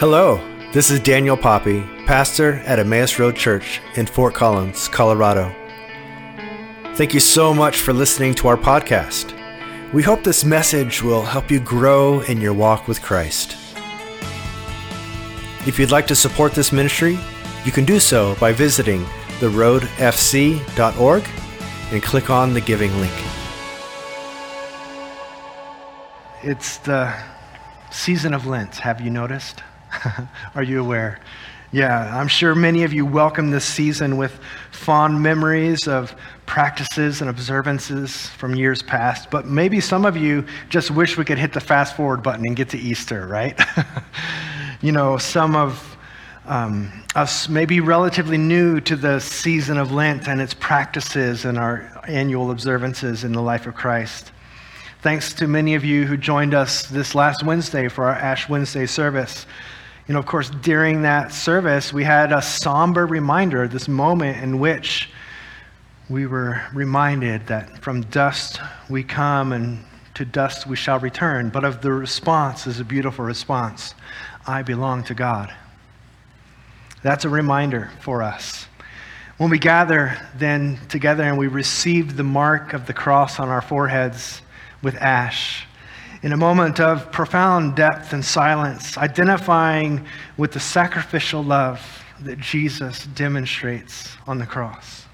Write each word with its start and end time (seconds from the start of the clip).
Hello, 0.00 0.40
this 0.72 0.90
is 0.90 0.98
Daniel 0.98 1.36
Poppy, 1.36 1.82
pastor 2.06 2.54
at 2.64 2.78
Emmaus 2.78 3.18
Road 3.18 3.36
Church 3.36 3.82
in 3.96 4.06
Fort 4.06 4.32
Collins, 4.32 4.88
Colorado. 4.88 5.54
Thank 6.94 7.12
you 7.12 7.20
so 7.20 7.52
much 7.52 7.82
for 7.82 7.92
listening 7.92 8.32
to 8.36 8.48
our 8.48 8.56
podcast. 8.56 9.34
We 9.92 10.02
hope 10.02 10.24
this 10.24 10.42
message 10.42 11.02
will 11.02 11.20
help 11.20 11.50
you 11.50 11.60
grow 11.60 12.22
in 12.22 12.40
your 12.40 12.54
walk 12.54 12.88
with 12.88 13.02
Christ. 13.02 13.58
If 15.66 15.78
you'd 15.78 15.90
like 15.90 16.06
to 16.06 16.16
support 16.16 16.52
this 16.52 16.72
ministry, 16.72 17.18
you 17.66 17.70
can 17.70 17.84
do 17.84 18.00
so 18.00 18.34
by 18.36 18.52
visiting 18.52 19.04
theroadfc.org 19.40 21.28
and 21.92 22.02
click 22.02 22.30
on 22.30 22.54
the 22.54 22.62
giving 22.62 22.98
link. 23.02 23.12
It's 26.42 26.78
the 26.78 27.14
season 27.90 28.32
of 28.32 28.46
Lent. 28.46 28.76
Have 28.76 29.02
you 29.02 29.10
noticed? 29.10 29.62
Are 30.54 30.62
you 30.62 30.80
aware? 30.80 31.20
Yeah, 31.72 32.18
I'm 32.18 32.28
sure 32.28 32.54
many 32.54 32.82
of 32.82 32.92
you 32.92 33.06
welcome 33.06 33.50
this 33.50 33.64
season 33.64 34.16
with 34.16 34.40
fond 34.72 35.22
memories 35.22 35.86
of 35.86 36.14
practices 36.46 37.20
and 37.20 37.30
observances 37.30 38.26
from 38.26 38.56
years 38.56 38.82
past, 38.82 39.30
but 39.30 39.46
maybe 39.46 39.80
some 39.80 40.04
of 40.04 40.16
you 40.16 40.44
just 40.68 40.90
wish 40.90 41.16
we 41.16 41.24
could 41.24 41.38
hit 41.38 41.52
the 41.52 41.60
fast 41.60 41.96
forward 41.96 42.22
button 42.22 42.44
and 42.44 42.56
get 42.56 42.70
to 42.70 42.78
Easter, 42.78 43.26
right? 43.26 43.60
you 44.80 44.90
know, 44.90 45.16
some 45.16 45.54
of 45.54 45.96
um, 46.46 46.90
us 47.14 47.48
may 47.48 47.66
be 47.66 47.78
relatively 47.78 48.38
new 48.38 48.80
to 48.80 48.96
the 48.96 49.20
season 49.20 49.78
of 49.78 49.92
Lent 49.92 50.26
and 50.26 50.40
its 50.40 50.54
practices 50.54 51.44
and 51.44 51.56
our 51.56 52.02
annual 52.08 52.50
observances 52.50 53.22
in 53.22 53.32
the 53.32 53.42
life 53.42 53.66
of 53.68 53.74
Christ. 53.74 54.32
Thanks 55.02 55.32
to 55.34 55.46
many 55.46 55.76
of 55.76 55.84
you 55.84 56.04
who 56.04 56.16
joined 56.16 56.52
us 56.52 56.86
this 56.86 57.14
last 57.14 57.44
Wednesday 57.44 57.88
for 57.88 58.04
our 58.04 58.16
Ash 58.16 58.48
Wednesday 58.48 58.86
service. 58.86 59.46
You 60.10 60.14
know, 60.14 60.18
of 60.18 60.26
course, 60.26 60.50
during 60.50 61.02
that 61.02 61.32
service, 61.32 61.92
we 61.92 62.02
had 62.02 62.32
a 62.32 62.42
somber 62.42 63.06
reminder, 63.06 63.68
this 63.68 63.86
moment 63.86 64.42
in 64.42 64.58
which 64.58 65.08
we 66.08 66.26
were 66.26 66.60
reminded 66.74 67.46
that 67.46 67.80
from 67.80 68.00
dust 68.00 68.60
we 68.88 69.04
come 69.04 69.52
and 69.52 69.84
to 70.14 70.24
dust 70.24 70.66
we 70.66 70.74
shall 70.74 70.98
return. 70.98 71.48
But 71.48 71.62
of 71.62 71.80
the 71.80 71.92
response 71.92 72.66
is 72.66 72.80
a 72.80 72.84
beautiful 72.84 73.24
response 73.24 73.94
I 74.48 74.62
belong 74.62 75.04
to 75.04 75.14
God. 75.14 75.54
That's 77.04 77.24
a 77.24 77.28
reminder 77.28 77.92
for 78.00 78.20
us. 78.20 78.66
When 79.36 79.48
we 79.48 79.60
gather 79.60 80.18
then 80.34 80.80
together 80.88 81.22
and 81.22 81.38
we 81.38 81.46
receive 81.46 82.16
the 82.16 82.24
mark 82.24 82.72
of 82.72 82.88
the 82.88 82.94
cross 82.94 83.38
on 83.38 83.48
our 83.48 83.62
foreheads 83.62 84.42
with 84.82 84.96
ash, 84.96 85.68
in 86.22 86.32
a 86.32 86.36
moment 86.36 86.80
of 86.80 87.10
profound 87.10 87.76
depth 87.76 88.12
and 88.12 88.24
silence, 88.24 88.98
identifying 88.98 90.04
with 90.36 90.52
the 90.52 90.60
sacrificial 90.60 91.42
love 91.42 91.80
that 92.20 92.38
Jesus 92.38 93.06
demonstrates 93.06 94.16
on 94.26 94.38
the 94.38 94.46
cross. 94.46 95.06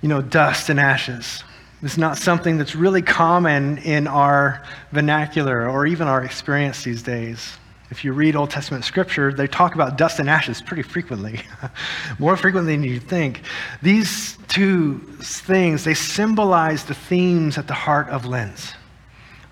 You 0.00 0.08
know, 0.08 0.22
dust 0.22 0.70
and 0.70 0.80
ashes 0.80 1.44
is 1.82 1.98
not 1.98 2.16
something 2.16 2.56
that's 2.56 2.74
really 2.74 3.02
common 3.02 3.78
in 3.78 4.06
our 4.06 4.62
vernacular 4.92 5.68
or 5.68 5.86
even 5.86 6.08
our 6.08 6.24
experience 6.24 6.82
these 6.84 7.02
days. 7.02 7.58
If 7.90 8.04
you 8.04 8.12
read 8.12 8.34
Old 8.34 8.50
Testament 8.50 8.84
scripture, 8.84 9.32
they 9.32 9.46
talk 9.46 9.74
about 9.74 9.96
dust 9.96 10.18
and 10.18 10.28
ashes 10.28 10.60
pretty 10.60 10.82
frequently, 10.82 11.40
more 12.18 12.36
frequently 12.36 12.74
than 12.74 12.84
you 12.84 12.98
think. 12.98 13.42
These 13.80 14.38
two 14.48 14.98
things, 15.20 15.84
they 15.84 15.94
symbolize 15.94 16.84
the 16.84 16.94
themes 16.94 17.58
at 17.58 17.68
the 17.68 17.74
heart 17.74 18.08
of 18.08 18.26
Lent 18.26 18.74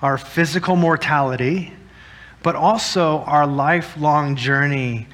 our 0.03 0.19
physical 0.19 0.77
mortality, 0.77 1.73
but 2.43 2.55
also 2.55 3.21
our 3.21 3.47
lifelong 3.47 4.37
journey 4.37 5.07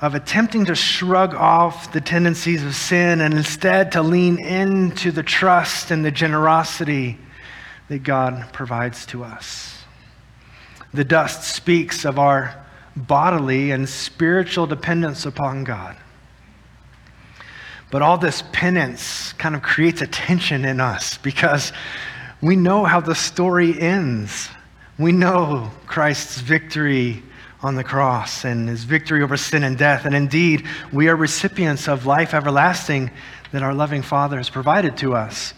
of 0.00 0.16
attempting 0.16 0.64
to 0.64 0.74
shrug 0.74 1.34
off 1.34 1.92
the 1.92 2.00
tendencies 2.00 2.64
of 2.64 2.74
sin 2.74 3.20
and 3.20 3.32
instead 3.32 3.92
to 3.92 4.02
lean 4.02 4.40
into 4.40 5.12
the 5.12 5.22
trust 5.22 5.92
and 5.92 6.04
the 6.04 6.10
generosity 6.10 7.16
that 7.88 8.02
God 8.02 8.52
provides 8.52 9.06
to 9.06 9.22
us. 9.22 9.75
The 10.96 11.04
dust 11.04 11.44
speaks 11.54 12.06
of 12.06 12.18
our 12.18 12.56
bodily 12.96 13.70
and 13.70 13.86
spiritual 13.86 14.66
dependence 14.66 15.26
upon 15.26 15.62
God. 15.64 15.94
But 17.90 18.00
all 18.00 18.16
this 18.16 18.42
penance 18.52 19.34
kind 19.34 19.54
of 19.54 19.60
creates 19.60 20.00
a 20.00 20.06
tension 20.06 20.64
in 20.64 20.80
us 20.80 21.18
because 21.18 21.74
we 22.40 22.56
know 22.56 22.84
how 22.84 23.00
the 23.00 23.14
story 23.14 23.78
ends. 23.78 24.48
We 24.98 25.12
know 25.12 25.70
Christ's 25.86 26.40
victory 26.40 27.22
on 27.60 27.74
the 27.74 27.84
cross 27.84 28.46
and 28.46 28.66
his 28.66 28.84
victory 28.84 29.22
over 29.22 29.36
sin 29.36 29.64
and 29.64 29.76
death. 29.76 30.06
And 30.06 30.14
indeed, 30.14 30.66
we 30.94 31.08
are 31.08 31.16
recipients 31.16 31.88
of 31.88 32.06
life 32.06 32.32
everlasting 32.32 33.10
that 33.52 33.62
our 33.62 33.74
loving 33.74 34.00
Father 34.00 34.38
has 34.38 34.48
provided 34.48 34.96
to 34.96 35.14
us. 35.14 35.52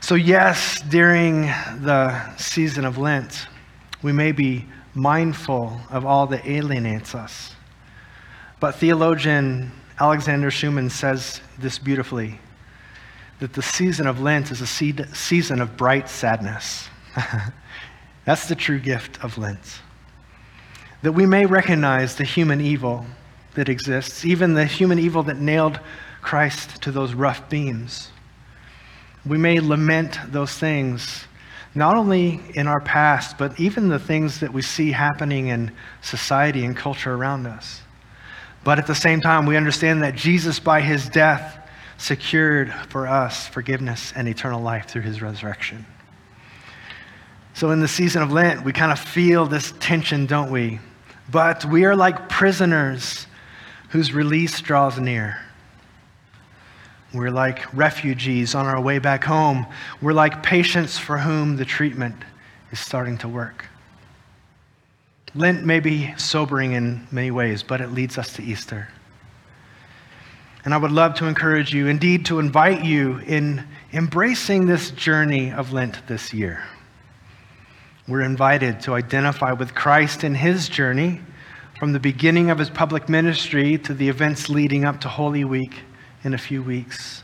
So, 0.00 0.14
yes, 0.14 0.82
during 0.82 1.46
the 1.80 2.36
season 2.36 2.84
of 2.84 2.98
Lent, 2.98 3.46
we 4.04 4.12
may 4.12 4.32
be 4.32 4.66
mindful 4.92 5.80
of 5.88 6.04
all 6.04 6.26
that 6.26 6.46
alienates 6.46 7.14
us. 7.14 7.56
But 8.60 8.74
theologian 8.74 9.72
Alexander 9.98 10.50
Schmemann 10.50 10.90
says 10.90 11.40
this 11.58 11.78
beautifully 11.78 12.38
that 13.40 13.54
the 13.54 13.62
season 13.62 14.06
of 14.06 14.20
Lent 14.20 14.50
is 14.50 14.60
a 14.60 14.66
season 14.66 15.60
of 15.60 15.76
bright 15.78 16.10
sadness. 16.10 16.88
That's 18.26 18.46
the 18.46 18.54
true 18.54 18.78
gift 18.78 19.24
of 19.24 19.38
Lent. 19.38 19.80
That 21.00 21.12
we 21.12 21.24
may 21.24 21.46
recognize 21.46 22.14
the 22.14 22.24
human 22.24 22.60
evil 22.60 23.06
that 23.54 23.70
exists, 23.70 24.24
even 24.24 24.52
the 24.52 24.66
human 24.66 24.98
evil 24.98 25.22
that 25.24 25.38
nailed 25.38 25.80
Christ 26.20 26.82
to 26.82 26.92
those 26.92 27.14
rough 27.14 27.48
beams. 27.48 28.10
We 29.24 29.38
may 29.38 29.60
lament 29.60 30.18
those 30.28 30.52
things 30.52 31.24
not 31.74 31.96
only 31.96 32.40
in 32.54 32.66
our 32.66 32.80
past, 32.80 33.36
but 33.36 33.58
even 33.58 33.88
the 33.88 33.98
things 33.98 34.40
that 34.40 34.52
we 34.52 34.62
see 34.62 34.92
happening 34.92 35.48
in 35.48 35.72
society 36.02 36.64
and 36.64 36.76
culture 36.76 37.14
around 37.14 37.46
us. 37.46 37.80
But 38.62 38.78
at 38.78 38.86
the 38.86 38.94
same 38.94 39.20
time, 39.20 39.44
we 39.44 39.56
understand 39.56 40.02
that 40.02 40.14
Jesus, 40.14 40.58
by 40.58 40.80
his 40.80 41.08
death, 41.08 41.58
secured 41.98 42.72
for 42.88 43.06
us 43.06 43.46
forgiveness 43.48 44.12
and 44.16 44.28
eternal 44.28 44.60
life 44.60 44.88
through 44.88 45.02
his 45.02 45.20
resurrection. 45.20 45.84
So, 47.54 47.70
in 47.70 47.80
the 47.80 47.88
season 47.88 48.22
of 48.22 48.32
Lent, 48.32 48.64
we 48.64 48.72
kind 48.72 48.90
of 48.90 48.98
feel 48.98 49.46
this 49.46 49.72
tension, 49.78 50.26
don't 50.26 50.50
we? 50.50 50.80
But 51.30 51.64
we 51.64 51.84
are 51.84 51.94
like 51.94 52.28
prisoners 52.28 53.26
whose 53.90 54.12
release 54.12 54.60
draws 54.60 54.98
near. 54.98 55.38
We're 57.14 57.30
like 57.30 57.72
refugees 57.72 58.56
on 58.56 58.66
our 58.66 58.80
way 58.80 58.98
back 58.98 59.22
home. 59.22 59.66
We're 60.02 60.12
like 60.12 60.42
patients 60.42 60.98
for 60.98 61.16
whom 61.16 61.56
the 61.56 61.64
treatment 61.64 62.16
is 62.72 62.80
starting 62.80 63.16
to 63.18 63.28
work. 63.28 63.66
Lent 65.36 65.64
may 65.64 65.78
be 65.78 66.12
sobering 66.16 66.72
in 66.72 67.06
many 67.12 67.30
ways, 67.30 67.62
but 67.62 67.80
it 67.80 67.92
leads 67.92 68.18
us 68.18 68.32
to 68.34 68.42
Easter. 68.42 68.88
And 70.64 70.74
I 70.74 70.76
would 70.76 70.90
love 70.90 71.14
to 71.16 71.26
encourage 71.26 71.72
you, 71.72 71.86
indeed, 71.86 72.26
to 72.26 72.40
invite 72.40 72.84
you 72.84 73.18
in 73.18 73.64
embracing 73.92 74.66
this 74.66 74.90
journey 74.90 75.52
of 75.52 75.72
Lent 75.72 76.06
this 76.08 76.32
year. 76.32 76.64
We're 78.08 78.22
invited 78.22 78.80
to 78.80 78.94
identify 78.94 79.52
with 79.52 79.74
Christ 79.74 80.24
in 80.24 80.34
his 80.34 80.68
journey 80.68 81.20
from 81.78 81.92
the 81.92 82.00
beginning 82.00 82.50
of 82.50 82.58
his 82.58 82.70
public 82.70 83.08
ministry 83.08 83.78
to 83.78 83.94
the 83.94 84.08
events 84.08 84.48
leading 84.48 84.84
up 84.84 85.00
to 85.02 85.08
Holy 85.08 85.44
Week 85.44 85.82
in 86.24 86.34
a 86.34 86.38
few 86.38 86.62
weeks. 86.62 87.22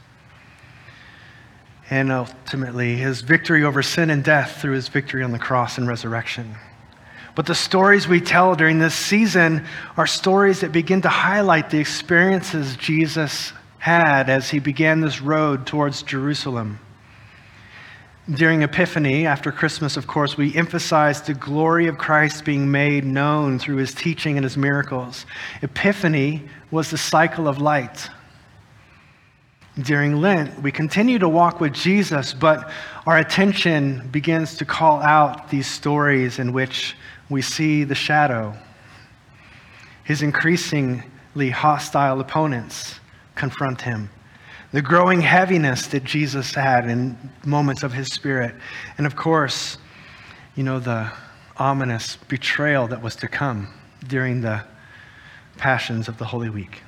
And 1.88 2.12
ultimately, 2.12 2.94
his 2.96 3.22
victory 3.22 3.64
over 3.64 3.82
sin 3.82 4.10
and 4.10 4.22
death 4.22 4.60
through 4.60 4.74
his 4.74 4.88
victory 4.88 5.24
on 5.24 5.32
the 5.32 5.38
cross 5.38 5.76
and 5.76 5.88
resurrection. 5.88 6.54
But 7.34 7.46
the 7.46 7.54
stories 7.54 8.06
we 8.06 8.20
tell 8.20 8.54
during 8.54 8.78
this 8.78 8.94
season 8.94 9.66
are 9.96 10.06
stories 10.06 10.60
that 10.60 10.72
begin 10.72 11.02
to 11.02 11.08
highlight 11.08 11.70
the 11.70 11.78
experiences 11.78 12.76
Jesus 12.76 13.52
had 13.78 14.28
as 14.28 14.50
he 14.50 14.58
began 14.58 15.00
this 15.00 15.20
road 15.20 15.66
towards 15.66 16.02
Jerusalem. 16.02 16.78
During 18.30 18.62
Epiphany, 18.62 19.26
after 19.26 19.50
Christmas, 19.50 19.96
of 19.96 20.06
course, 20.06 20.36
we 20.36 20.54
emphasize 20.54 21.22
the 21.22 21.34
glory 21.34 21.88
of 21.88 21.98
Christ 21.98 22.44
being 22.44 22.70
made 22.70 23.04
known 23.04 23.58
through 23.58 23.76
his 23.76 23.94
teaching 23.94 24.36
and 24.36 24.44
his 24.44 24.56
miracles. 24.56 25.26
Epiphany 25.62 26.42
was 26.70 26.90
the 26.90 26.98
cycle 26.98 27.48
of 27.48 27.60
light 27.60 28.10
during 29.82 30.20
Lent, 30.20 30.62
we 30.62 30.72
continue 30.72 31.18
to 31.18 31.28
walk 31.28 31.60
with 31.60 31.72
Jesus, 31.72 32.34
but 32.34 32.70
our 33.06 33.18
attention 33.18 34.08
begins 34.10 34.56
to 34.56 34.64
call 34.64 35.00
out 35.02 35.50
these 35.50 35.66
stories 35.66 36.38
in 36.38 36.52
which 36.52 36.96
we 37.28 37.42
see 37.42 37.84
the 37.84 37.94
shadow. 37.94 38.54
His 40.04 40.22
increasingly 40.22 41.50
hostile 41.50 42.20
opponents 42.20 43.00
confront 43.34 43.80
him. 43.80 44.10
The 44.72 44.82
growing 44.82 45.20
heaviness 45.20 45.86
that 45.88 46.04
Jesus 46.04 46.54
had 46.54 46.88
in 46.88 47.16
moments 47.44 47.82
of 47.82 47.92
his 47.92 48.08
spirit. 48.08 48.54
And 48.98 49.06
of 49.06 49.16
course, 49.16 49.78
you 50.56 50.62
know, 50.62 50.78
the 50.78 51.10
ominous 51.56 52.16
betrayal 52.16 52.86
that 52.88 53.02
was 53.02 53.16
to 53.16 53.28
come 53.28 53.68
during 54.06 54.40
the 54.40 54.64
passions 55.58 56.08
of 56.08 56.18
the 56.18 56.24
Holy 56.24 56.50
Week. 56.50 56.82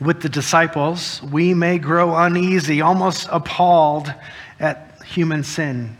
With 0.00 0.22
the 0.22 0.28
disciples, 0.28 1.22
we 1.22 1.54
may 1.54 1.78
grow 1.78 2.16
uneasy, 2.16 2.80
almost 2.80 3.28
appalled 3.30 4.12
at 4.58 5.02
human 5.04 5.44
sin 5.44 5.96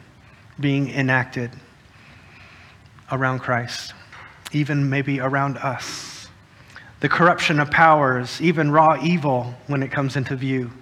being 0.58 0.90
enacted 0.90 1.50
around 3.12 3.40
Christ, 3.40 3.94
even 4.52 4.90
maybe 4.90 5.20
around 5.20 5.58
us. 5.58 6.28
The 7.00 7.08
corruption 7.08 7.60
of 7.60 7.70
powers, 7.70 8.40
even 8.40 8.70
raw 8.70 8.98
evil 9.02 9.54
when 9.66 9.82
it 9.82 9.90
comes 9.92 10.16
into 10.16 10.36
view. 10.36 10.72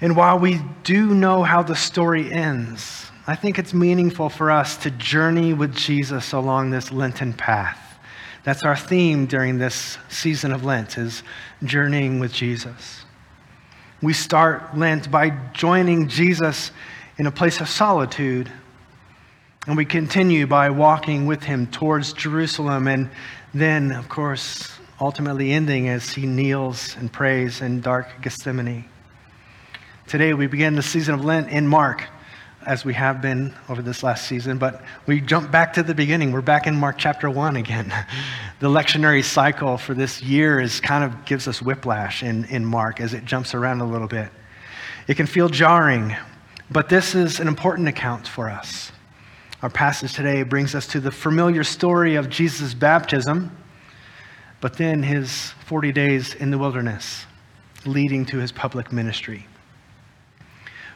And 0.00 0.16
while 0.16 0.38
we 0.38 0.60
do 0.82 1.14
know 1.14 1.42
how 1.42 1.62
the 1.62 1.76
story 1.76 2.30
ends, 2.32 3.10
I 3.26 3.34
think 3.34 3.58
it's 3.58 3.72
meaningful 3.72 4.28
for 4.28 4.50
us 4.50 4.76
to 4.78 4.90
journey 4.90 5.54
with 5.54 5.74
Jesus 5.74 6.32
along 6.32 6.70
this 6.70 6.92
Lenten 6.92 7.32
path. 7.32 7.83
That's 8.44 8.62
our 8.62 8.76
theme 8.76 9.24
during 9.24 9.56
this 9.56 9.96
season 10.10 10.52
of 10.52 10.64
Lent 10.64 10.98
is 10.98 11.22
journeying 11.62 12.20
with 12.20 12.30
Jesus. 12.30 13.06
We 14.02 14.12
start 14.12 14.76
Lent 14.76 15.10
by 15.10 15.30
joining 15.54 16.08
Jesus 16.08 16.70
in 17.16 17.26
a 17.26 17.30
place 17.30 17.62
of 17.62 17.70
solitude. 17.70 18.52
And 19.66 19.78
we 19.78 19.86
continue 19.86 20.46
by 20.46 20.68
walking 20.68 21.24
with 21.24 21.42
him 21.42 21.66
towards 21.68 22.12
Jerusalem 22.12 22.86
and 22.86 23.10
then, 23.54 23.92
of 23.92 24.10
course, 24.10 24.70
ultimately 25.00 25.52
ending 25.52 25.88
as 25.88 26.10
he 26.10 26.26
kneels 26.26 26.96
and 26.98 27.10
prays 27.10 27.62
in 27.62 27.80
dark 27.80 28.08
Gethsemane. 28.20 28.84
Today 30.06 30.34
we 30.34 30.48
begin 30.48 30.74
the 30.74 30.82
season 30.82 31.14
of 31.14 31.24
Lent 31.24 31.48
in 31.48 31.66
Mark 31.66 32.04
as 32.66 32.84
we 32.84 32.94
have 32.94 33.20
been 33.20 33.54
over 33.68 33.82
this 33.82 34.02
last 34.02 34.26
season, 34.26 34.58
but 34.58 34.82
we 35.06 35.20
jump 35.20 35.50
back 35.50 35.74
to 35.74 35.82
the 35.82 35.94
beginning. 35.94 36.32
We're 36.32 36.40
back 36.40 36.66
in 36.66 36.74
Mark 36.76 36.96
chapter 36.98 37.30
1 37.30 37.56
again. 37.56 37.92
the 38.60 38.68
lectionary 38.68 39.22
cycle 39.22 39.76
for 39.76 39.94
this 39.94 40.22
year 40.22 40.60
is 40.60 40.80
kind 40.80 41.04
of 41.04 41.24
gives 41.24 41.46
us 41.46 41.60
whiplash 41.60 42.22
in, 42.22 42.44
in 42.46 42.64
Mark 42.64 43.00
as 43.00 43.14
it 43.14 43.24
jumps 43.24 43.54
around 43.54 43.80
a 43.80 43.84
little 43.84 44.08
bit. 44.08 44.30
It 45.06 45.16
can 45.16 45.26
feel 45.26 45.48
jarring, 45.48 46.16
but 46.70 46.88
this 46.88 47.14
is 47.14 47.40
an 47.40 47.48
important 47.48 47.88
account 47.88 48.26
for 48.26 48.48
us. 48.48 48.90
Our 49.62 49.70
passage 49.70 50.14
today 50.14 50.42
brings 50.42 50.74
us 50.74 50.86
to 50.88 51.00
the 51.00 51.10
familiar 51.10 51.64
story 51.64 52.16
of 52.16 52.28
Jesus' 52.30 52.74
baptism, 52.74 53.56
but 54.60 54.74
then 54.74 55.02
his 55.02 55.50
40 55.66 55.92
days 55.92 56.34
in 56.34 56.50
the 56.50 56.58
wilderness, 56.58 57.26
leading 57.84 58.24
to 58.26 58.38
his 58.38 58.52
public 58.52 58.92
ministry. 58.92 59.46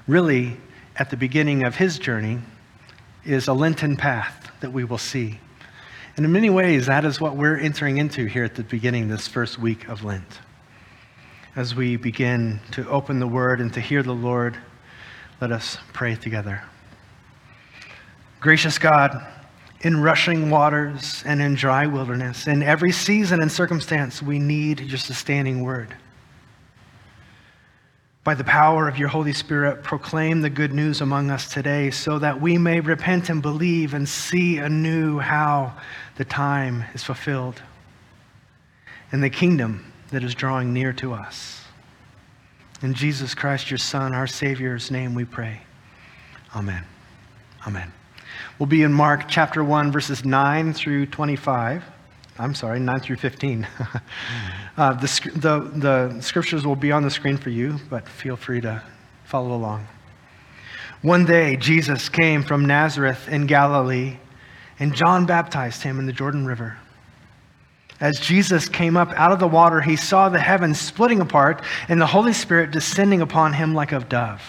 Really, 0.07 0.57
at 0.99 1.11
the 1.11 1.17
beginning 1.17 1.63
of 1.63 1.77
his 1.77 1.99
journey 1.99 2.41
is 3.25 3.47
a 3.47 3.53
Lenten 3.53 3.97
path 3.97 4.51
that 4.61 4.73
we 4.73 4.85
will 4.85 4.99
see. 4.99 5.39
And 6.17 6.27
in 6.27 6.33
many 6.33 6.51
ways, 6.51 6.87
that 6.87 7.05
is 7.05 7.21
what 7.21 7.37
we're 7.37 7.57
entering 7.57 7.99
into 7.99 8.27
here 8.27 8.43
at 8.43 8.57
the 8.57 8.65
beginning, 8.65 9.07
this 9.07 9.29
first 9.29 9.59
week 9.59 9.89
of 9.89 10.03
Lent. 10.03 10.41
As 11.55 11.75
we 11.75 11.97
begin 11.97 12.61
to 12.73 12.89
open 12.89 13.21
the 13.21 13.29
Word 13.29 13.61
and 13.61 13.73
to 13.75 13.81
hear 13.81 14.03
the 14.03 14.15
Lord, 14.15 14.57
let 15.41 15.53
us 15.53 15.79
pray 15.93 16.17
together. 16.17 16.63
Gracious 18.41 18.79
God, 18.79 19.25
in 19.83 20.03
rushing 20.03 20.51
waters 20.51 21.23
and 21.25 21.41
in 21.41 21.55
dry 21.55 21.87
wilderness, 21.87 22.49
in 22.49 22.65
every 22.65 22.91
season 22.91 23.41
and 23.41 23.51
circumstance, 23.51 24.21
we 24.21 24.41
need 24.41 24.81
your 24.81 24.99
sustaining 24.99 25.63
word 25.63 25.95
by 28.25 28.35
the 28.35 28.45
power 28.45 28.89
of 28.89 28.99
your 28.99 29.09
Holy 29.09 29.33
Spirit, 29.33 29.83
proclaim 29.83 30.41
the 30.41 30.51
good 30.51 30.73
news 30.73 31.01
among 31.01 31.31
us 31.31 31.51
today 31.51 31.91
so 31.91 32.19
that 32.19 32.41
we 32.41 32.59
may 32.59 32.81
repent 32.81 33.31
and 33.31 33.41
believe 33.41 33.95
and 33.95 34.09
see 34.09 34.59
anew 34.59 35.19
how 35.19 35.73
the 36.17 36.25
time 36.25 36.85
is 36.95 37.03
fulfilled 37.03 37.63
and 39.13 39.23
the 39.23 39.31
kingdom 39.31 39.93
that 40.11 40.23
is 40.23 40.35
drawing 40.35 40.73
near 40.73 40.93
to 40.95 41.13
us. 41.13 41.65
In 42.83 42.95
Jesus 42.95 43.35
Christ, 43.35 43.71
your 43.71 43.79
Son, 43.79 44.15
our 44.15 44.27
Savior's 44.27 44.91
name, 44.91 45.15
we 45.15 45.25
pray. 45.25 45.63
Amen. 46.55 46.85
Amen. 47.67 47.93
We'll 48.59 48.67
be 48.67 48.83
in 48.83 48.93
Mark 48.93 49.29
chapter 49.29 49.65
1, 49.65 49.91
verses 49.91 50.25
9 50.25 50.73
through 50.75 51.07
25. 51.07 51.83
I'm 52.39 52.55
sorry, 52.55 52.79
9 52.79 53.01
through 53.01 53.17
15. 53.17 53.67
uh, 54.79 54.95
the, 54.95 55.31
the, 55.35 55.71
the 55.79 56.21
scriptures 56.23 56.67
will 56.67 56.77
be 56.77 56.93
on 56.93 57.03
the 57.03 57.11
screen 57.11 57.37
for 57.37 57.51
you, 57.51 57.79
but 57.91 58.09
feel 58.09 58.37
free 58.37 58.61
to 58.63 58.83
follow 59.25 59.55
along. 59.55 59.87
One 61.03 61.27
day, 61.27 61.57
Jesus 61.57 62.09
came 62.09 62.43
from 62.43 62.65
Nazareth 62.65 63.29
in 63.29 63.47
Galilee, 63.47 64.17
and 64.79 64.95
John 64.95 65.27
baptized 65.27 65.83
him 65.83 65.99
in 65.99 66.07
the 66.07 66.13
Jordan 66.13 66.47
River. 66.47 66.79
As 68.01 68.19
Jesus 68.19 68.69
came 68.69 68.97
up 68.97 69.11
out 69.11 69.33
of 69.33 69.41
the 69.41 69.49
water, 69.49 69.81
he 69.81 69.97
saw 69.97 70.29
the 70.29 70.39
heavens 70.39 70.81
splitting 70.81 71.21
apart 71.21 71.63
and 71.89 72.01
the 72.01 72.07
Holy 72.07 72.33
Spirit 72.33 72.71
descending 72.71 73.21
upon 73.21 73.53
him 73.53 73.75
like 73.75 73.93
a 73.93 74.01
dove. 74.01 74.43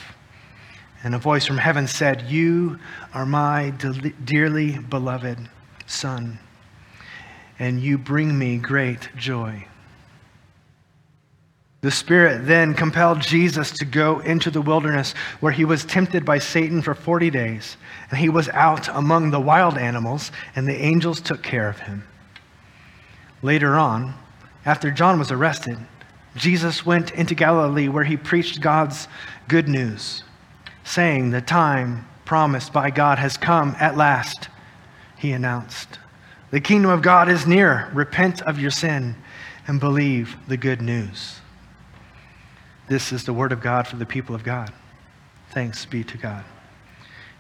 And 1.04 1.16
a 1.16 1.18
voice 1.18 1.46
from 1.46 1.58
heaven 1.58 1.88
said, 1.88 2.30
You 2.30 2.80
are 3.14 3.26
my 3.26 3.72
dearly 4.24 4.78
beloved 4.78 5.40
Son 5.88 6.40
and 7.60 7.81
you 7.81 7.98
bring 7.98 8.38
me 8.38 8.58
great 8.58 9.10
joy. 9.18 9.66
The 11.81 11.92
Spirit 11.92 12.46
then 12.46 12.74
compelled 12.74 13.22
Jesus 13.22 13.72
to 13.72 13.86
go 13.86 14.20
into 14.20 14.52
the 14.52 14.62
wilderness 14.62 15.14
where 15.40 15.54
he 15.54 15.64
was 15.64 15.86
tempted 15.86 16.26
by 16.26 16.40
Satan 16.40 16.81
for 16.81 16.94
40 16.94 17.30
days. 17.30 17.78
And 18.10 18.20
he 18.20 18.28
was 18.28 18.50
out 18.50 18.90
among 18.90 19.31
the 19.31 19.40
wild 19.40 19.78
animals, 19.78 20.31
and 20.56 20.68
the 20.68 20.76
angels 20.76 21.22
took 21.22 21.42
care 21.42 21.70
of 21.70 21.80
him. 21.80 22.04
Later 23.42 23.78
on, 23.78 24.14
after 24.66 24.92
John 24.92 25.18
was 25.18 25.31
arrested, 25.31 25.78
Jesus 26.36 26.86
went 26.86 27.12
into 27.12 27.34
Galilee 27.34 27.88
where 27.88 28.04
he 28.04 28.18
preached 28.18 28.60
God's 28.60 29.08
good 29.48 29.70
news, 29.70 30.24
saying, 30.84 31.30
The 31.30 31.42
time 31.42 32.06
promised 32.26 32.74
by 32.74 32.92
God 32.92 33.20
has 33.20 33.38
come 33.38 33.76
at 33.80 33.96
last, 33.96 34.50
he 35.18 35.31
announced. 35.31 35.98
The 36.52 36.60
kingdom 36.60 36.92
of 36.92 37.02
God 37.02 37.30
is 37.30 37.48
near. 37.48 37.90
Repent 37.94 38.42
of 38.42 38.60
your 38.60 38.72
sin 38.72 39.16
and 39.66 39.80
believe 39.80 40.36
the 40.48 40.58
good 40.58 40.81
news. 40.81 41.40
This 42.90 43.12
is 43.12 43.24
the 43.24 43.34
word 43.34 43.52
of 43.52 43.62
God 43.62 43.88
for 43.88 43.96
the 43.96 44.06
people 44.06 44.36
of 44.36 44.44
God. 44.44 44.74
Thanks 45.52 45.86
be 45.86 46.04
to 46.04 46.18
God. 46.18 46.44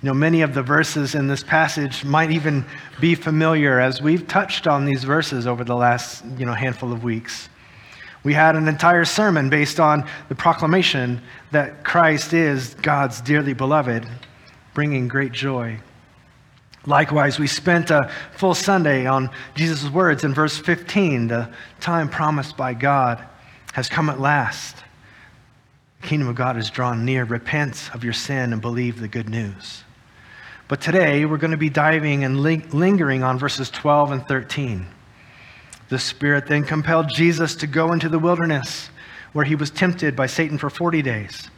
You 0.01 0.07
know, 0.07 0.13
many 0.13 0.41
of 0.41 0.53
the 0.53 0.63
verses 0.63 1.15
in 1.15 1.27
this 1.27 1.43
passage 1.43 2.05
might 2.05 2.31
even 2.31 2.65
be 3.01 3.15
familiar 3.15 3.79
as 3.79 4.01
we've 4.01 4.27
touched 4.27 4.67
on 4.67 4.85
these 4.85 5.03
verses 5.03 5.45
over 5.45 5.63
the 5.63 5.75
last, 5.75 6.23
you 6.37 6.45
know, 6.45 6.53
handful 6.53 6.93
of 6.93 7.03
weeks. 7.03 7.49
We 8.23 8.33
had 8.33 8.55
an 8.55 8.67
entire 8.67 9.05
sermon 9.05 9.49
based 9.49 9.79
on 9.79 10.07
the 10.29 10.35
proclamation 10.35 11.21
that 11.51 11.83
Christ 11.83 12.33
is 12.33 12.75
God's 12.75 13.19
dearly 13.19 13.53
beloved, 13.53 14.07
bringing 14.73 15.07
great 15.07 15.31
joy 15.31 15.79
Likewise, 16.85 17.37
we 17.39 17.47
spent 17.47 17.91
a 17.91 18.09
full 18.37 18.53
Sunday 18.53 19.05
on 19.05 19.29
Jesus' 19.53 19.89
words 19.89 20.23
in 20.23 20.33
verse 20.33 20.57
15 20.57 21.27
the 21.27 21.49
time 21.81 22.09
promised 22.09 22.55
by 22.55 22.73
God 22.73 23.23
has 23.73 23.89
come 23.89 24.09
at 24.09 24.19
last. 24.19 24.77
The 26.01 26.07
kingdom 26.07 26.29
of 26.29 26.35
God 26.35 26.57
is 26.57 26.69
drawn 26.69 27.05
near. 27.05 27.25
Repent 27.25 27.89
of 27.93 28.03
your 28.03 28.13
sin 28.13 28.53
and 28.53 28.61
believe 28.61 28.99
the 28.99 29.07
good 29.07 29.29
news. 29.29 29.83
But 30.67 30.81
today, 30.81 31.25
we're 31.25 31.37
going 31.37 31.51
to 31.51 31.57
be 31.57 31.69
diving 31.69 32.23
and 32.23 32.39
lingering 32.39 33.23
on 33.23 33.39
verses 33.39 33.69
12 33.69 34.11
and 34.11 34.27
13. 34.27 34.85
The 35.89 35.99
Spirit 35.99 36.47
then 36.47 36.63
compelled 36.63 37.09
Jesus 37.09 37.55
to 37.55 37.67
go 37.67 37.91
into 37.91 38.07
the 38.07 38.19
wilderness 38.19 38.89
where 39.33 39.45
he 39.45 39.55
was 39.55 39.71
tempted 39.71 40.15
by 40.15 40.27
Satan 40.27 40.57
for 40.57 40.69
40 40.69 41.01
days. 41.01 41.49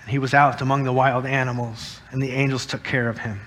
And 0.00 0.10
he 0.10 0.18
was 0.18 0.34
out 0.34 0.60
among 0.62 0.84
the 0.84 0.92
wild 0.92 1.26
animals, 1.26 2.00
and 2.10 2.22
the 2.22 2.30
angels 2.30 2.66
took 2.66 2.84
care 2.84 3.08
of 3.08 3.18
him. 3.18 3.40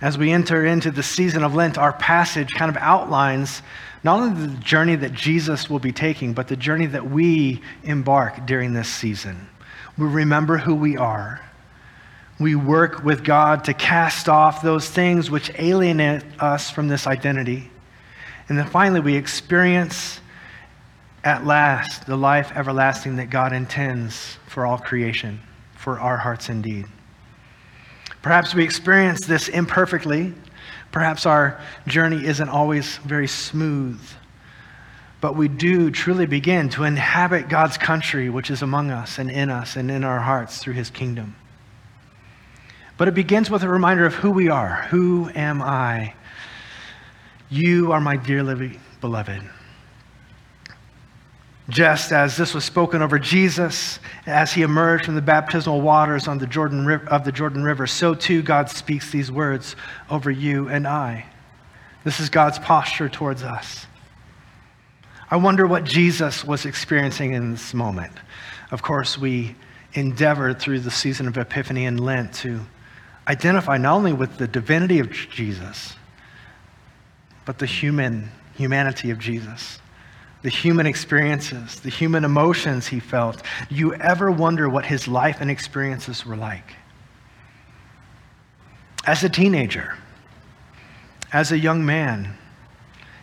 As 0.00 0.16
we 0.16 0.30
enter 0.30 0.64
into 0.64 0.90
the 0.90 1.02
season 1.02 1.42
of 1.42 1.54
Lent, 1.54 1.76
our 1.76 1.92
passage 1.92 2.54
kind 2.54 2.68
of 2.68 2.76
outlines 2.76 3.62
not 4.04 4.20
only 4.20 4.46
the 4.46 4.56
journey 4.58 4.94
that 4.94 5.12
Jesus 5.12 5.68
will 5.68 5.80
be 5.80 5.90
taking, 5.90 6.32
but 6.32 6.46
the 6.46 6.56
journey 6.56 6.86
that 6.86 7.10
we 7.10 7.60
embark 7.82 8.46
during 8.46 8.72
this 8.72 8.88
season. 8.88 9.48
We 9.96 10.06
remember 10.06 10.56
who 10.56 10.74
we 10.76 10.96
are. 10.96 11.40
We 12.38 12.54
work 12.54 13.02
with 13.02 13.24
God 13.24 13.64
to 13.64 13.74
cast 13.74 14.28
off 14.28 14.62
those 14.62 14.88
things 14.88 15.30
which 15.30 15.50
alienate 15.58 16.22
us 16.38 16.70
from 16.70 16.86
this 16.86 17.08
identity. 17.08 17.68
And 18.48 18.56
then 18.56 18.66
finally, 18.68 19.00
we 19.00 19.16
experience 19.16 20.20
at 21.24 21.44
last 21.44 22.06
the 22.06 22.16
life 22.16 22.52
everlasting 22.54 23.16
that 23.16 23.30
God 23.30 23.52
intends 23.52 24.38
for 24.46 24.64
all 24.64 24.78
creation, 24.78 25.40
for 25.74 25.98
our 25.98 26.16
hearts 26.16 26.48
indeed. 26.48 26.86
Perhaps 28.22 28.54
we 28.54 28.64
experience 28.64 29.26
this 29.26 29.48
imperfectly. 29.48 30.34
Perhaps 30.90 31.26
our 31.26 31.60
journey 31.86 32.24
isn't 32.24 32.48
always 32.48 32.96
very 32.98 33.28
smooth. 33.28 34.00
But 35.20 35.36
we 35.36 35.48
do 35.48 35.90
truly 35.90 36.26
begin 36.26 36.68
to 36.70 36.84
inhabit 36.84 37.48
God's 37.48 37.76
country, 37.76 38.30
which 38.30 38.50
is 38.50 38.62
among 38.62 38.90
us 38.90 39.18
and 39.18 39.30
in 39.30 39.50
us 39.50 39.76
and 39.76 39.90
in 39.90 40.04
our 40.04 40.20
hearts 40.20 40.58
through 40.58 40.74
his 40.74 40.90
kingdom. 40.90 41.36
But 42.96 43.08
it 43.08 43.14
begins 43.14 43.50
with 43.50 43.62
a 43.62 43.68
reminder 43.68 44.06
of 44.06 44.14
who 44.14 44.30
we 44.30 44.48
are. 44.48 44.86
Who 44.90 45.30
am 45.34 45.62
I? 45.62 46.14
You 47.48 47.92
are 47.92 48.00
my 48.00 48.16
dearly 48.16 48.78
beloved. 49.00 49.42
Just 51.68 52.12
as 52.12 52.36
this 52.36 52.54
was 52.54 52.64
spoken 52.64 53.02
over 53.02 53.18
Jesus 53.18 53.98
as 54.26 54.52
he 54.52 54.62
emerged 54.62 55.04
from 55.04 55.16
the 55.16 55.22
baptismal 55.22 55.82
waters 55.82 56.26
on 56.26 56.38
the 56.38 56.46
Jordan, 56.46 56.88
of 57.08 57.24
the 57.24 57.32
Jordan 57.32 57.62
River, 57.62 57.86
so 57.86 58.14
too 58.14 58.42
God 58.42 58.70
speaks 58.70 59.10
these 59.10 59.30
words 59.30 59.76
over 60.08 60.30
you 60.30 60.68
and 60.68 60.86
I. 60.86 61.26
This 62.04 62.20
is 62.20 62.30
God's 62.30 62.58
posture 62.58 63.10
towards 63.10 63.42
us. 63.42 63.86
I 65.30 65.36
wonder 65.36 65.66
what 65.66 65.84
Jesus 65.84 66.42
was 66.42 66.64
experiencing 66.64 67.34
in 67.34 67.50
this 67.50 67.74
moment. 67.74 68.12
Of 68.70 68.80
course, 68.80 69.18
we 69.18 69.54
endeavored 69.92 70.58
through 70.58 70.80
the 70.80 70.90
season 70.90 71.28
of 71.28 71.36
Epiphany 71.36 71.84
and 71.84 72.00
Lent 72.00 72.32
to 72.34 72.60
identify 73.26 73.76
not 73.76 73.94
only 73.94 74.14
with 74.14 74.38
the 74.38 74.48
divinity 74.48 75.00
of 75.00 75.10
Jesus, 75.10 75.96
but 77.44 77.58
the 77.58 77.66
human 77.66 78.30
humanity 78.56 79.10
of 79.10 79.18
Jesus 79.18 79.80
the 80.42 80.48
human 80.48 80.86
experiences, 80.86 81.80
the 81.80 81.90
human 81.90 82.24
emotions 82.24 82.86
he 82.86 83.00
felt. 83.00 83.42
Do 83.68 83.74
you 83.74 83.94
ever 83.94 84.30
wonder 84.30 84.68
what 84.68 84.86
his 84.86 85.08
life 85.08 85.38
and 85.40 85.50
experiences 85.50 86.24
were 86.24 86.36
like? 86.36 86.74
As 89.06 89.24
a 89.24 89.28
teenager, 89.28 89.96
as 91.32 91.50
a 91.50 91.58
young 91.58 91.84
man, 91.84 92.36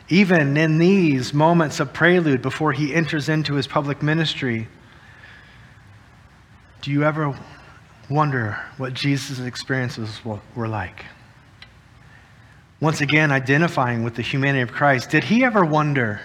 even 0.10 0.57
in 0.57 0.77
these 0.77 1.34
moments 1.34 1.79
of 1.79 1.93
prelude 1.93 2.41
before 2.41 2.74
he 2.74 2.93
enters 2.93 3.29
into 3.29 3.55
his 3.55 3.65
public 3.65 4.03
ministry, 4.03 4.67
do 6.81 6.91
you 6.91 7.03
ever 7.03 7.36
wonder 8.10 8.60
what 8.77 8.93
Jesus' 8.93 9.39
experiences 9.39 10.19
were 10.24 10.67
like? 10.67 11.05
Once 12.79 13.01
again, 13.01 13.31
identifying 13.31 14.03
with 14.03 14.15
the 14.15 14.22
humanity 14.22 14.62
of 14.62 14.72
Christ, 14.72 15.10
did 15.10 15.24
he 15.24 15.43
ever 15.43 15.63
wonder? 15.63 16.22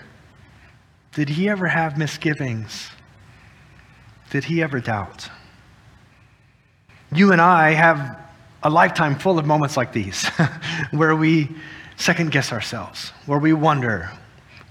Did 1.12 1.28
he 1.28 1.48
ever 1.48 1.66
have 1.66 1.98
misgivings? 1.98 2.90
Did 4.30 4.44
he 4.44 4.62
ever 4.62 4.80
doubt? 4.80 5.28
You 7.12 7.32
and 7.32 7.40
I 7.40 7.72
have 7.72 8.18
a 8.62 8.70
lifetime 8.70 9.16
full 9.16 9.38
of 9.38 9.46
moments 9.46 9.76
like 9.76 9.92
these 9.92 10.26
where 10.92 11.16
we 11.16 11.48
second 11.96 12.30
guess 12.30 12.52
ourselves, 12.52 13.10
where 13.26 13.38
we 13.38 13.52
wonder, 13.52 14.10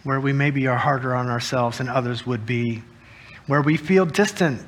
where 0.04 0.22
we 0.22 0.32
maybe 0.32 0.66
are 0.68 0.78
harder 0.78 1.14
on 1.14 1.28
ourselves 1.28 1.80
than 1.80 1.90
others 1.90 2.26
would 2.26 2.46
be, 2.46 2.82
where 3.48 3.62
we 3.62 3.76
feel 3.76 4.06
distant 4.06 4.62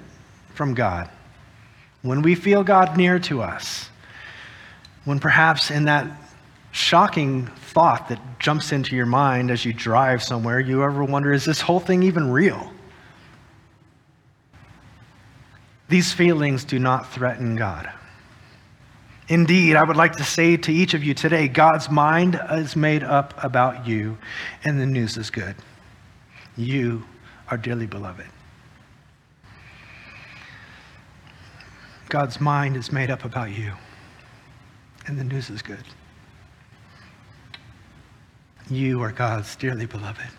from 0.53 0.73
God, 0.73 1.09
when 2.01 2.21
we 2.21 2.35
feel 2.35 2.63
God 2.63 2.97
near 2.97 3.19
to 3.19 3.41
us, 3.41 3.89
when 5.05 5.19
perhaps 5.19 5.71
in 5.71 5.85
that 5.85 6.05
shocking 6.71 7.47
thought 7.71 8.09
that 8.09 8.39
jumps 8.39 8.73
into 8.73 8.95
your 8.95 9.05
mind 9.05 9.49
as 9.49 9.63
you 9.63 9.71
drive 9.71 10.21
somewhere, 10.21 10.59
you 10.59 10.83
ever 10.83 11.03
wonder, 11.03 11.31
is 11.31 11.45
this 11.45 11.61
whole 11.61 11.79
thing 11.79 12.03
even 12.03 12.29
real? 12.29 12.71
These 15.87 16.11
feelings 16.11 16.65
do 16.65 16.79
not 16.79 17.11
threaten 17.13 17.55
God. 17.55 17.89
Indeed, 19.29 19.77
I 19.77 19.83
would 19.83 19.95
like 19.95 20.17
to 20.17 20.23
say 20.25 20.57
to 20.57 20.73
each 20.73 20.93
of 20.93 21.03
you 21.03 21.13
today 21.13 21.47
God's 21.47 21.89
mind 21.89 22.39
is 22.51 22.75
made 22.75 23.03
up 23.03 23.33
about 23.41 23.87
you, 23.87 24.17
and 24.65 24.79
the 24.79 24.85
news 24.85 25.15
is 25.15 25.29
good. 25.29 25.55
You 26.57 27.03
are 27.49 27.57
dearly 27.57 27.87
beloved. 27.87 28.27
God's 32.09 32.41
mind 32.41 32.75
is 32.75 32.91
made 32.91 33.09
up 33.09 33.23
about 33.23 33.57
you, 33.57 33.71
and 35.07 35.17
the 35.17 35.23
news 35.23 35.49
is 35.49 35.61
good. 35.61 35.83
You 38.71 39.01
are 39.01 39.11
God's 39.11 39.53
dearly 39.57 39.85
beloved. 39.85 40.29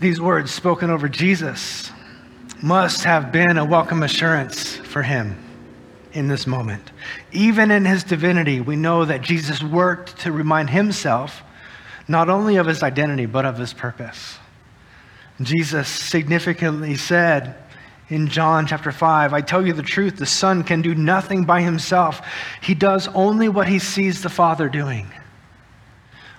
These 0.00 0.18
words 0.18 0.50
spoken 0.50 0.88
over 0.88 1.10
Jesus 1.10 1.92
must 2.62 3.04
have 3.04 3.30
been 3.30 3.58
a 3.58 3.64
welcome 3.66 4.02
assurance 4.02 4.76
for 4.76 5.02
him 5.02 5.36
in 6.14 6.26
this 6.26 6.46
moment. 6.46 6.90
Even 7.32 7.70
in 7.70 7.84
his 7.84 8.02
divinity, 8.02 8.62
we 8.62 8.76
know 8.76 9.04
that 9.04 9.20
Jesus 9.20 9.62
worked 9.62 10.18
to 10.20 10.32
remind 10.32 10.70
himself 10.70 11.42
not 12.08 12.30
only 12.30 12.56
of 12.56 12.66
his 12.66 12.82
identity, 12.82 13.26
but 13.26 13.44
of 13.44 13.58
his 13.58 13.74
purpose. 13.74 14.38
Jesus 15.42 15.86
significantly 15.86 16.96
said 16.96 17.56
in 18.08 18.28
John 18.28 18.66
chapter 18.66 18.90
5, 18.90 19.34
I 19.34 19.42
tell 19.42 19.66
you 19.66 19.74
the 19.74 19.82
truth, 19.82 20.16
the 20.16 20.24
Son 20.24 20.64
can 20.64 20.80
do 20.80 20.94
nothing 20.94 21.44
by 21.44 21.60
himself. 21.60 22.22
He 22.62 22.74
does 22.74 23.06
only 23.08 23.50
what 23.50 23.68
he 23.68 23.78
sees 23.78 24.22
the 24.22 24.30
Father 24.30 24.70
doing. 24.70 25.06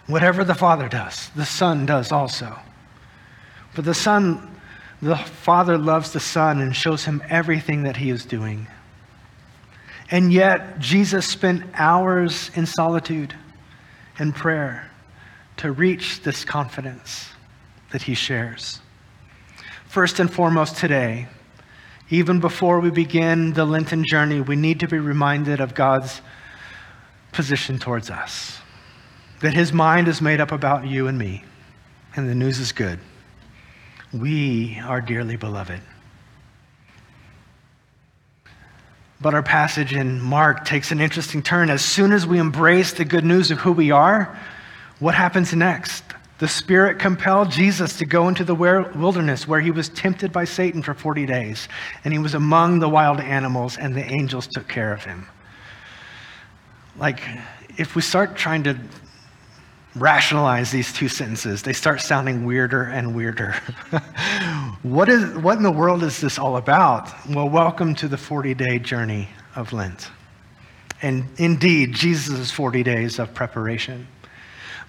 Whatever 0.09 0.43
the 0.43 0.55
Father 0.55 0.89
does, 0.89 1.29
the 1.35 1.45
Son 1.45 1.85
does 1.85 2.11
also. 2.11 2.57
But 3.75 3.85
the 3.85 3.93
Son, 3.93 4.59
the 5.03 5.15
Father 5.15 5.77
loves 5.77 6.13
the 6.13 6.19
Son 6.19 6.61
and 6.61 6.75
shows 6.75 7.05
him 7.05 7.21
everything 7.29 7.83
that 7.83 7.95
he 7.95 8.09
is 8.09 8.25
doing. 8.25 8.65
And 10.09 10.33
yet, 10.33 10.79
Jesus 10.79 11.27
spent 11.27 11.63
hours 11.75 12.49
in 12.55 12.65
solitude 12.65 13.35
and 14.17 14.33
prayer 14.33 14.89
to 15.57 15.71
reach 15.71 16.23
this 16.23 16.43
confidence 16.43 17.29
that 17.91 18.01
he 18.01 18.15
shares. 18.15 18.81
First 19.85 20.19
and 20.19 20.33
foremost, 20.33 20.77
today, 20.77 21.27
even 22.09 22.39
before 22.39 22.79
we 22.79 22.89
begin 22.89 23.53
the 23.53 23.65
Lenten 23.65 24.03
journey, 24.03 24.41
we 24.41 24.55
need 24.55 24.79
to 24.79 24.87
be 24.87 24.97
reminded 24.97 25.61
of 25.61 25.75
God's 25.75 26.19
position 27.31 27.77
towards 27.77 28.09
us 28.09 28.59
that 29.41 29.53
his 29.53 29.71
mind 29.71 30.07
is 30.07 30.21
made 30.21 30.41
up 30.41 30.51
about 30.51 30.85
you 30.87 31.07
and 31.07 31.17
me, 31.17 31.43
and 32.15 32.29
the 32.29 32.35
news 32.35 32.59
is 32.59 32.71
good. 32.71 32.99
We 34.13 34.79
are 34.83 35.01
dearly 35.01 35.35
beloved. 35.35 35.81
But 39.21 39.33
our 39.33 39.43
passage 39.43 39.93
in 39.93 40.21
Mark 40.21 40.65
takes 40.65 40.91
an 40.91 41.01
interesting 41.01 41.43
turn. 41.43 41.69
As 41.69 41.83
soon 41.83 42.13
as 42.13 42.25
we 42.25 42.39
embrace 42.39 42.93
the 42.93 43.05
good 43.05 43.25
news 43.25 43.51
of 43.51 43.59
who 43.59 43.71
we 43.71 43.91
are, 43.91 44.37
what 44.99 45.13
happens 45.13 45.53
next? 45.53 46.03
The 46.39 46.47
Spirit 46.47 46.99
compelled 46.99 47.51
Jesus 47.51 47.97
to 47.97 48.05
go 48.05 48.29
into 48.29 48.45
the 48.45 48.55
wilderness 48.55 49.45
where 49.45 49.59
he 49.59 49.71
was 49.71 49.89
tempted 49.89 50.31
by 50.31 50.45
Satan 50.45 50.81
for 50.81 50.93
40 50.93 51.25
days, 51.25 51.67
and 52.05 52.13
he 52.13 52.19
was 52.19 52.33
among 52.33 52.79
the 52.79 52.87
wild 52.87 53.19
animals, 53.19 53.77
and 53.77 53.93
the 53.93 54.05
angels 54.05 54.47
took 54.47 54.69
care 54.69 54.93
of 54.93 55.03
him. 55.03 55.27
Like, 56.97 57.21
if 57.77 57.93
we 57.95 58.01
start 58.01 58.37
trying 58.37 58.63
to 58.63 58.79
rationalize 60.01 60.71
these 60.71 60.91
two 60.93 61.07
sentences, 61.07 61.61
they 61.61 61.73
start 61.73 62.01
sounding 62.01 62.45
weirder 62.45 62.83
and 62.83 63.15
weirder. 63.15 63.53
what, 64.83 65.09
is, 65.09 65.35
what 65.35 65.57
in 65.57 65.63
the 65.63 65.71
world 65.71 66.03
is 66.03 66.19
this 66.21 66.39
all 66.39 66.57
about? 66.57 67.09
Well, 67.29 67.49
welcome 67.49 67.95
to 67.95 68.07
the 68.07 68.17
40 68.17 68.53
day 68.53 68.79
journey 68.79 69.29
of 69.55 69.73
Lent. 69.73 70.09
And 71.01 71.25
indeed, 71.37 71.93
Jesus' 71.93 72.51
40 72.51 72.83
days 72.83 73.19
of 73.19 73.33
preparation. 73.33 74.07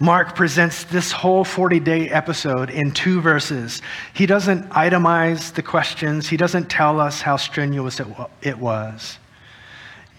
Mark 0.03 0.35
presents 0.35 0.85
this 0.85 1.13
whole 1.13 1.45
40 1.45 1.79
day 1.79 2.09
episode 2.09 2.71
in 2.71 2.91
two 2.91 3.21
verses. 3.21 3.83
He 4.15 4.25
doesn't 4.25 4.71
itemize 4.71 5.53
the 5.53 5.63
questions, 5.63 6.29
he 6.29 6.39
doesn't 6.39 6.71
tell 6.71 6.99
us 6.99 7.21
how 7.21 7.37
strenuous 7.37 8.01
it, 8.01 8.07
it 8.41 8.59
was. 8.59 9.19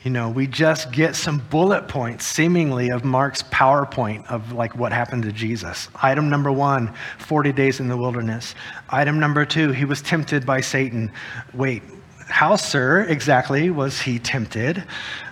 You 0.04 0.10
know, 0.10 0.30
we 0.30 0.48
just 0.48 0.92
get 0.92 1.16
some 1.16 1.38
bullet 1.52 1.88
points, 1.88 2.26
seemingly, 2.26 2.90
of 2.90 3.06
Mark's 3.06 3.44
PowerPoint 3.44 4.26
of 4.32 4.52
like 4.52 4.76
what 4.76 4.92
happened 4.92 5.22
to 5.24 5.32
Jesus. 5.32 5.90
Item 6.02 6.28
number 6.28 6.52
one 6.52 6.92
40 7.20 7.52
days 7.52 7.80
in 7.80 7.88
the 7.88 7.96
wilderness. 7.96 8.56
Item 8.90 9.20
number 9.20 9.46
two, 9.46 9.72
he 9.72 9.86
was 9.86 10.02
tempted 10.02 10.44
by 10.44 10.60
Satan. 10.60 11.12
Wait, 11.54 11.84
how, 12.28 12.56
sir, 12.56 13.02
exactly 13.02 13.70
was 13.70 14.02
he 14.02 14.18
tempted? 14.18 14.84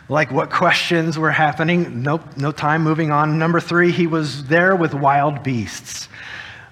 Like 0.08 0.30
what 0.30 0.52
questions 0.52 1.18
were 1.18 1.32
happening? 1.32 2.04
Nope, 2.04 2.38
no 2.38 2.52
time 2.52 2.84
moving 2.84 3.10
on. 3.10 3.40
Number 3.40 3.60
three, 3.60 3.92
he 3.92 4.06
was 4.06 4.46
there 4.46 4.76
with 4.76 4.94
wild 4.94 5.42
beasts. 5.42 6.10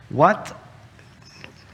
What 0.09 0.55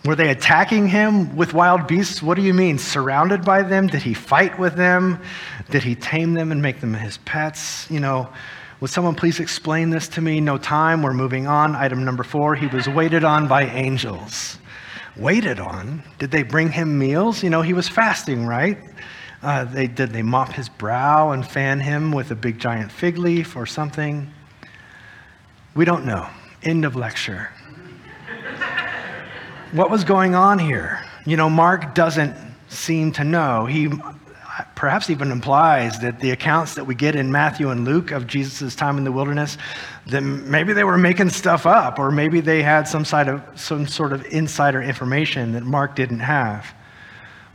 were 0.05 0.15
they 0.15 0.29
attacking 0.29 0.87
him 0.87 1.33
with 1.35 1.53
wild 1.53 1.87
beasts? 1.87 2.21
What 2.21 2.35
do 2.35 2.41
you 2.41 2.53
mean? 2.53 2.77
Surrounded 2.77 3.45
by 3.45 3.61
them? 3.61 3.87
Did 3.87 4.01
he 4.01 4.13
fight 4.13 4.59
with 4.59 4.75
them? 4.75 5.21
Did 5.69 5.83
he 5.83 5.95
tame 5.95 6.33
them 6.33 6.51
and 6.51 6.61
make 6.61 6.81
them 6.81 6.93
his 6.93 7.17
pets? 7.19 7.89
You 7.89 8.01
know, 8.01 8.29
would 8.81 8.89
someone 8.89 9.15
please 9.15 9.39
explain 9.39 9.91
this 9.91 10.09
to 10.09 10.21
me? 10.21 10.41
No 10.41 10.57
time. 10.57 11.03
We're 11.03 11.13
moving 11.13 11.47
on. 11.47 11.73
Item 11.73 12.03
number 12.03 12.23
four 12.23 12.53
he 12.53 12.67
was 12.67 12.89
waited 12.89 13.23
on 13.23 13.47
by 13.47 13.63
angels. 13.63 14.57
Waited 15.15 15.59
on? 15.59 16.03
Did 16.19 16.31
they 16.31 16.43
bring 16.43 16.69
him 16.69 16.99
meals? 16.99 17.41
You 17.41 17.49
know, 17.49 17.61
he 17.61 17.71
was 17.71 17.87
fasting, 17.87 18.45
right? 18.45 18.77
Uh, 19.41 19.63
they, 19.63 19.87
did 19.87 20.11
they 20.11 20.21
mop 20.21 20.51
his 20.51 20.67
brow 20.67 21.31
and 21.31 21.47
fan 21.47 21.79
him 21.79 22.11
with 22.11 22.31
a 22.31 22.35
big 22.35 22.59
giant 22.59 22.91
fig 22.91 23.17
leaf 23.17 23.55
or 23.55 23.65
something? 23.65 24.29
We 25.75 25.85
don't 25.85 26.05
know. 26.05 26.27
End 26.61 26.83
of 26.83 26.97
lecture 26.97 27.49
what 29.73 29.89
was 29.89 30.03
going 30.03 30.35
on 30.35 30.59
here? 30.59 31.03
You 31.25 31.35
know, 31.35 31.49
Mark 31.49 31.95
doesn't 31.95 32.35
seem 32.69 33.11
to 33.13 33.23
know. 33.23 33.65
He, 33.65 33.89
perhaps 34.75 35.09
even 35.09 35.31
implies 35.31 35.99
that 35.99 36.19
the 36.19 36.31
accounts 36.31 36.75
that 36.75 36.85
we 36.85 36.93
get 36.93 37.15
in 37.15 37.31
Matthew 37.31 37.69
and 37.69 37.85
Luke 37.85 38.11
of 38.11 38.27
Jesus' 38.27 38.75
time 38.75 38.97
in 38.97 39.03
the 39.03 39.11
wilderness, 39.11 39.57
that 40.07 40.21
maybe 40.21 40.73
they 40.73 40.83
were 40.83 40.97
making 40.97 41.29
stuff 41.29 41.65
up, 41.65 41.97
or 41.97 42.11
maybe 42.11 42.39
they 42.39 42.61
had 42.61 42.87
some, 42.87 43.03
side 43.03 43.27
of, 43.27 43.41
some 43.55 43.87
sort 43.87 44.13
of 44.13 44.25
insider 44.27 44.81
information 44.81 45.53
that 45.53 45.63
Mark 45.63 45.95
didn't 45.95 46.19
have. 46.19 46.73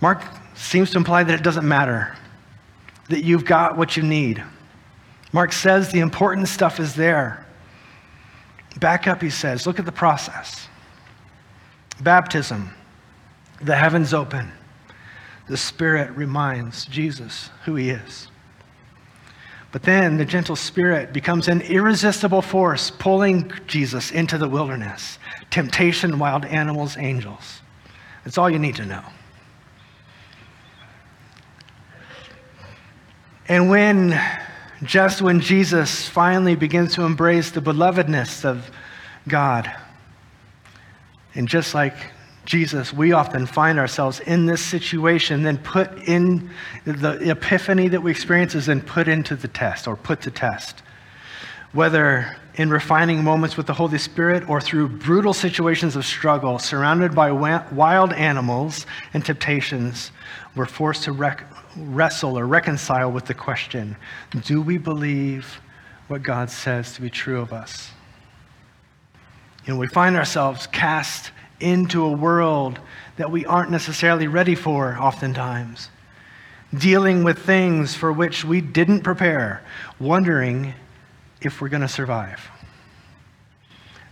Mark 0.01 0.25
seems 0.55 0.91
to 0.91 0.99
imply 0.99 1.23
that 1.23 1.39
it 1.39 1.45
doesn't 1.45 1.67
matter, 1.67 2.17
that 3.11 3.23
you've 3.23 3.45
got 3.45 3.77
what 3.77 3.97
you 3.97 4.03
need. 4.03 4.43
Mark 5.33 5.53
says 5.53 5.93
the 5.93 6.01
important 6.01 6.49
stuff 6.49 6.81
is 6.81 6.95
there. 6.95 7.47
Back 8.81 9.07
up, 9.07 9.23
he 9.23 9.31
says, 9.31 9.67
look 9.67 9.79
at 9.79 9.85
the 9.85 9.93
process. 9.93 10.69
Baptism, 12.01 12.71
the 13.61 13.77
heavens 13.77 14.15
open 14.15 14.53
the 15.49 15.57
Spirit 15.57 16.11
reminds 16.11 16.85
Jesus 16.85 17.51
who 17.65 17.75
he 17.75 17.91
is. 17.91 18.29
But 19.73 19.83
then 19.83 20.17
the 20.17 20.25
gentle 20.25 20.57
Spirit 20.57 21.13
becomes 21.13 21.49
an 21.49 21.63
irresistible 21.63 22.43
force 22.43 22.91
pulling 22.91 23.51
Jesus 23.67 24.11
into 24.11 24.39
the 24.39 24.49
wilderness 24.49 25.19
temptation, 25.51 26.19
wild 26.19 26.45
animals, 26.45 26.97
angels. 26.99 27.63
That's 28.25 28.37
all 28.37 28.51
you 28.51 28.59
need 28.59 28.77
to 28.77 28.85
know. 28.85 29.03
And 33.49 33.71
when, 33.71 34.21
just 34.83 35.23
when 35.23 35.41
Jesus 35.41 36.07
finally 36.07 36.55
begins 36.55 36.95
to 36.95 37.03
embrace 37.05 37.51
the 37.51 37.63
belovedness 37.63 38.45
of 38.45 38.71
God, 39.27 39.75
and 41.35 41.49
just 41.49 41.75
like 41.75 41.95
Jesus, 42.49 42.95
we 42.95 43.13
often 43.13 43.45
find 43.45 43.79
ourselves 43.79 44.21
in 44.21 44.47
this 44.47 44.65
situation, 44.65 45.43
then 45.43 45.59
put 45.59 46.09
in 46.09 46.51
the 46.87 47.31
epiphany 47.31 47.89
that 47.89 48.03
we 48.03 48.11
experience 48.11 48.55
is 48.55 48.67
then 48.67 48.81
put 48.81 49.07
into 49.07 49.37
the 49.37 49.49
test 49.49 49.87
or 49.87 49.97
put 49.97 50.23
to 50.23 50.31
test. 50.31 50.83
Whether 51.73 52.39
in 52.55 52.71
refining 52.71 53.23
moments 53.23 53.59
with 53.59 53.67
the 53.67 53.75
Holy 53.75 53.99
Spirit 53.99 54.49
or 54.49 54.63
through 54.63 54.89
brutal 54.89 55.35
situations 55.35 55.95
of 55.95 56.07
struggle, 56.07 56.59
surrounded 56.59 57.15
by 57.15 57.31
wild 57.31 58.15
animals 58.15 58.87
and 59.13 59.23
temptations, 59.23 60.11
we're 60.57 60.65
forced 60.65 61.05
to 61.05 61.13
rec- 61.13 61.45
wrestle 61.77 62.39
or 62.39 62.47
reconcile 62.47 63.13
with 63.13 63.27
the 63.27 63.35
question 63.35 63.95
do 64.43 64.63
we 64.63 64.79
believe 64.79 65.61
what 66.09 66.23
God 66.23 66.49
says 66.49 66.95
to 66.95 67.03
be 67.03 67.11
true 67.11 67.41
of 67.41 67.53
us? 67.53 67.91
Know, 69.69 69.77
we 69.77 69.87
find 69.87 70.17
ourselves 70.17 70.67
cast 70.67 71.31
into 71.61 72.03
a 72.03 72.11
world 72.11 72.81
that 73.17 73.31
we 73.31 73.45
aren't 73.45 73.71
necessarily 73.71 74.27
ready 74.27 74.55
for, 74.55 74.97
oftentimes. 74.99 75.91
Dealing 76.77 77.23
with 77.23 77.39
things 77.41 77.95
for 77.95 78.11
which 78.11 78.47
we 78.47 78.63
didn't 78.63 79.03
prepare, 79.03 79.63
wondering 80.01 80.73
if 81.43 81.61
we're 81.61 81.69
going 81.69 81.83
to 81.83 81.89
survive. 81.89 82.41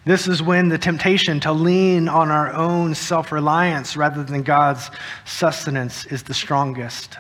This 0.05 0.29
is 0.29 0.43
when 0.43 0.69
the 0.69 0.79
temptation 0.79 1.41
to 1.41 1.53
lean 1.53 2.09
on 2.09 2.31
our 2.31 2.53
own 2.53 2.95
self 2.95 3.33
reliance 3.33 3.97
rather 3.97 4.23
than 4.23 4.43
God's 4.43 4.91
sustenance 5.25 6.05
is 6.07 6.23
the 6.23 6.35
strongest. 6.35 7.17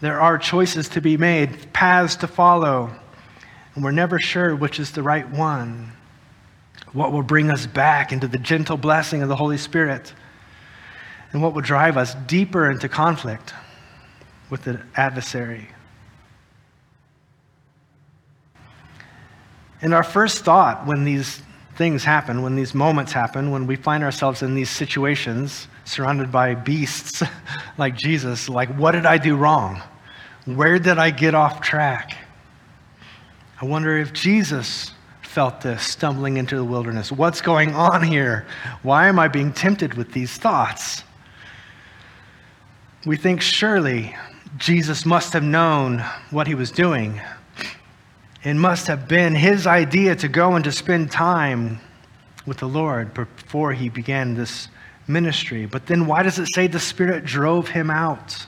There 0.00 0.20
are 0.20 0.38
choices 0.38 0.88
to 0.90 1.00
be 1.00 1.16
made, 1.16 1.72
paths 1.72 2.16
to 2.16 2.26
follow, 2.26 2.90
and 3.74 3.84
we're 3.84 3.90
never 3.90 4.18
sure 4.18 4.54
which 4.54 4.80
is 4.80 4.92
the 4.92 5.02
right 5.02 5.28
one 5.28 5.92
what 6.92 7.12
will 7.12 7.22
bring 7.22 7.50
us 7.50 7.66
back 7.66 8.12
into 8.12 8.28
the 8.28 8.38
gentle 8.38 8.76
blessing 8.76 9.22
of 9.22 9.28
the 9.28 9.36
Holy 9.36 9.58
Spirit, 9.58 10.12
and 11.32 11.42
what 11.42 11.54
will 11.54 11.62
drive 11.62 11.96
us 11.96 12.14
deeper 12.26 12.70
into 12.70 12.88
conflict 12.88 13.52
with 14.50 14.64
the 14.64 14.80
adversary. 14.96 15.68
And 19.82 19.94
our 19.94 20.02
first 20.02 20.44
thought 20.44 20.86
when 20.86 21.04
these 21.04 21.42
things 21.76 22.02
happen, 22.02 22.42
when 22.42 22.56
these 22.56 22.74
moments 22.74 23.12
happen, 23.12 23.50
when 23.50 23.66
we 23.66 23.76
find 23.76 24.02
ourselves 24.02 24.42
in 24.42 24.54
these 24.54 24.70
situations 24.70 25.68
surrounded 25.84 26.32
by 26.32 26.54
beasts 26.54 27.22
like 27.78 27.94
Jesus, 27.94 28.48
like, 28.48 28.68
what 28.70 28.92
did 28.92 29.06
I 29.06 29.18
do 29.18 29.36
wrong? 29.36 29.80
Where 30.46 30.78
did 30.78 30.98
I 30.98 31.10
get 31.10 31.34
off 31.34 31.60
track? 31.60 32.16
I 33.60 33.64
wonder 33.64 33.98
if 33.98 34.12
Jesus 34.12 34.92
felt 35.22 35.62
this 35.62 35.82
stumbling 35.82 36.36
into 36.36 36.54
the 36.54 36.64
wilderness. 36.64 37.10
What's 37.10 37.40
going 37.40 37.74
on 37.74 38.04
here? 38.04 38.46
Why 38.82 39.08
am 39.08 39.18
I 39.18 39.26
being 39.26 39.52
tempted 39.52 39.94
with 39.94 40.12
these 40.12 40.36
thoughts? 40.36 41.02
We 43.04 43.16
think 43.16 43.40
surely 43.40 44.14
Jesus 44.58 45.04
must 45.04 45.32
have 45.32 45.42
known 45.42 46.04
what 46.30 46.46
he 46.46 46.54
was 46.54 46.70
doing. 46.70 47.20
It 48.44 48.54
must 48.54 48.86
have 48.86 49.08
been 49.08 49.34
his 49.34 49.66
idea 49.66 50.14
to 50.16 50.28
go 50.28 50.54
and 50.54 50.64
to 50.64 50.70
spend 50.70 51.10
time 51.10 51.80
with 52.46 52.58
the 52.58 52.68
Lord 52.68 53.12
before 53.12 53.72
he 53.72 53.88
began 53.88 54.34
this 54.34 54.68
ministry. 55.08 55.66
But 55.66 55.86
then 55.86 56.06
why 56.06 56.22
does 56.22 56.38
it 56.38 56.46
say 56.54 56.68
the 56.68 56.78
Spirit 56.78 57.24
drove 57.24 57.68
him 57.68 57.90
out? 57.90 58.46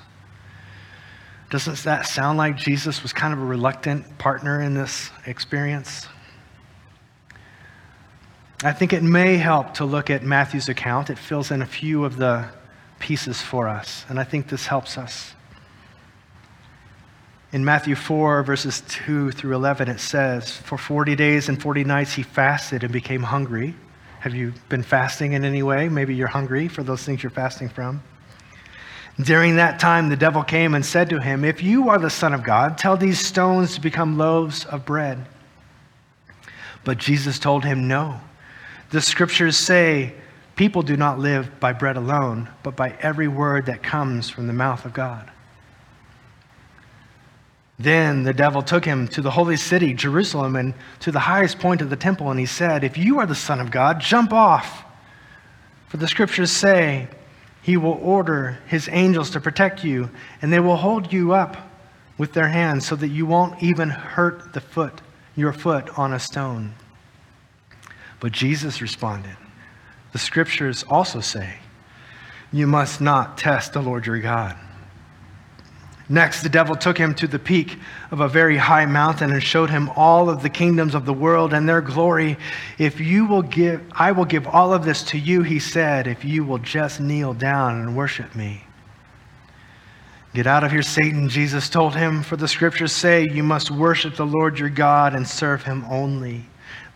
Doesn't 1.50 1.78
that 1.78 2.06
sound 2.06 2.38
like 2.38 2.56
Jesus 2.56 3.02
was 3.02 3.12
kind 3.12 3.32
of 3.32 3.40
a 3.40 3.44
reluctant 3.44 4.18
partner 4.18 4.62
in 4.62 4.74
this 4.74 5.10
experience? 5.26 6.06
I 8.62 8.72
think 8.72 8.92
it 8.92 9.02
may 9.02 9.36
help 9.36 9.74
to 9.74 9.84
look 9.84 10.10
at 10.10 10.22
Matthew's 10.22 10.68
account. 10.68 11.10
It 11.10 11.18
fills 11.18 11.50
in 11.50 11.60
a 11.60 11.66
few 11.66 12.04
of 12.04 12.18
the 12.18 12.48
pieces 13.00 13.42
for 13.42 13.68
us, 13.68 14.04
and 14.08 14.20
I 14.20 14.24
think 14.24 14.48
this 14.48 14.66
helps 14.66 14.96
us. 14.96 15.34
In 17.52 17.64
Matthew 17.64 17.96
4, 17.96 18.44
verses 18.44 18.82
2 18.86 19.32
through 19.32 19.56
11, 19.56 19.88
it 19.88 19.98
says, 19.98 20.56
For 20.56 20.78
40 20.78 21.16
days 21.16 21.48
and 21.48 21.60
40 21.60 21.82
nights 21.82 22.12
he 22.12 22.22
fasted 22.22 22.84
and 22.84 22.92
became 22.92 23.24
hungry. 23.24 23.74
Have 24.20 24.36
you 24.36 24.52
been 24.68 24.84
fasting 24.84 25.32
in 25.32 25.44
any 25.44 25.64
way? 25.64 25.88
Maybe 25.88 26.14
you're 26.14 26.28
hungry 26.28 26.68
for 26.68 26.84
those 26.84 27.02
things 27.02 27.24
you're 27.24 27.30
fasting 27.30 27.70
from. 27.70 28.04
During 29.22 29.56
that 29.56 29.80
time, 29.80 30.08
the 30.08 30.16
devil 30.16 30.42
came 30.42 30.74
and 30.74 30.86
said 30.86 31.10
to 31.10 31.20
him, 31.20 31.44
If 31.44 31.62
you 31.62 31.88
are 31.88 31.98
the 31.98 32.10
Son 32.10 32.32
of 32.32 32.44
God, 32.44 32.78
tell 32.78 32.96
these 32.96 33.18
stones 33.18 33.74
to 33.74 33.80
become 33.80 34.16
loaves 34.16 34.64
of 34.64 34.84
bread. 34.84 35.26
But 36.84 36.98
Jesus 36.98 37.38
told 37.38 37.64
him, 37.64 37.88
No. 37.88 38.20
The 38.90 39.00
scriptures 39.00 39.56
say, 39.56 40.14
People 40.54 40.82
do 40.82 40.96
not 40.96 41.18
live 41.18 41.58
by 41.58 41.72
bread 41.72 41.96
alone, 41.96 42.48
but 42.62 42.76
by 42.76 42.96
every 43.00 43.28
word 43.28 43.66
that 43.66 43.82
comes 43.82 44.30
from 44.30 44.46
the 44.46 44.52
mouth 44.52 44.84
of 44.84 44.92
God. 44.92 45.30
Then 47.78 48.24
the 48.24 48.34
devil 48.34 48.62
took 48.62 48.84
him 48.84 49.08
to 49.08 49.22
the 49.22 49.30
holy 49.30 49.56
city, 49.56 49.94
Jerusalem, 49.94 50.54
and 50.54 50.74
to 51.00 51.10
the 51.10 51.18
highest 51.18 51.58
point 51.58 51.80
of 51.80 51.88
the 51.88 51.96
temple, 51.96 52.30
and 52.30 52.38
he 52.38 52.46
said, 52.46 52.84
If 52.84 52.98
you 52.98 53.18
are 53.18 53.26
the 53.26 53.34
Son 53.34 53.58
of 53.58 53.70
God, 53.70 54.00
jump 54.00 54.32
off. 54.32 54.84
For 55.88 55.96
the 55.96 56.06
scriptures 56.06 56.52
say, 56.52 57.08
He 57.62 57.76
will 57.76 57.98
order 58.02 58.58
His 58.66 58.88
angels 58.90 59.30
to 59.30 59.40
protect 59.40 59.84
you, 59.84 60.10
and 60.40 60.52
they 60.52 60.60
will 60.60 60.76
hold 60.76 61.12
you 61.12 61.32
up 61.32 61.56
with 62.16 62.32
their 62.32 62.48
hands 62.48 62.86
so 62.86 62.96
that 62.96 63.08
you 63.08 63.26
won't 63.26 63.62
even 63.62 63.90
hurt 63.90 64.52
the 64.52 64.60
foot, 64.60 65.00
your 65.36 65.52
foot 65.52 65.98
on 65.98 66.12
a 66.12 66.18
stone. 66.18 66.74
But 68.20 68.32
Jesus 68.32 68.82
responded, 68.82 69.36
The 70.12 70.18
scriptures 70.18 70.84
also 70.88 71.20
say, 71.20 71.54
You 72.52 72.66
must 72.66 73.00
not 73.00 73.38
test 73.38 73.72
the 73.72 73.80
Lord 73.80 74.06
your 74.06 74.20
God. 74.20 74.56
Next, 76.12 76.42
the 76.42 76.48
devil 76.48 76.74
took 76.74 76.98
him 76.98 77.14
to 77.14 77.28
the 77.28 77.38
peak 77.38 77.78
of 78.10 78.18
a 78.18 78.26
very 78.26 78.56
high 78.56 78.84
mountain 78.84 79.30
and 79.30 79.40
showed 79.40 79.70
him 79.70 79.88
all 79.94 80.28
of 80.28 80.42
the 80.42 80.48
kingdoms 80.48 80.96
of 80.96 81.06
the 81.06 81.12
world 81.14 81.54
and 81.54 81.68
their 81.68 81.80
glory. 81.80 82.36
If 82.78 83.00
you 83.00 83.26
will 83.26 83.42
give, 83.42 83.80
I 83.92 84.10
will 84.10 84.24
give 84.24 84.48
all 84.48 84.74
of 84.74 84.84
this 84.84 85.04
to 85.04 85.18
you, 85.18 85.42
he 85.42 85.60
said, 85.60 86.08
if 86.08 86.24
you 86.24 86.44
will 86.44 86.58
just 86.58 87.00
kneel 87.00 87.32
down 87.32 87.80
and 87.80 87.96
worship 87.96 88.34
me. 88.34 88.64
Get 90.34 90.48
out 90.48 90.64
of 90.64 90.72
here, 90.72 90.82
Satan, 90.82 91.28
Jesus 91.28 91.68
told 91.68 91.94
him, 91.94 92.24
for 92.24 92.36
the 92.36 92.48
scriptures 92.48 92.92
say 92.92 93.28
you 93.28 93.44
must 93.44 93.70
worship 93.70 94.16
the 94.16 94.26
Lord 94.26 94.58
your 94.58 94.68
God 94.68 95.14
and 95.14 95.26
serve 95.26 95.62
him 95.62 95.84
only. 95.88 96.44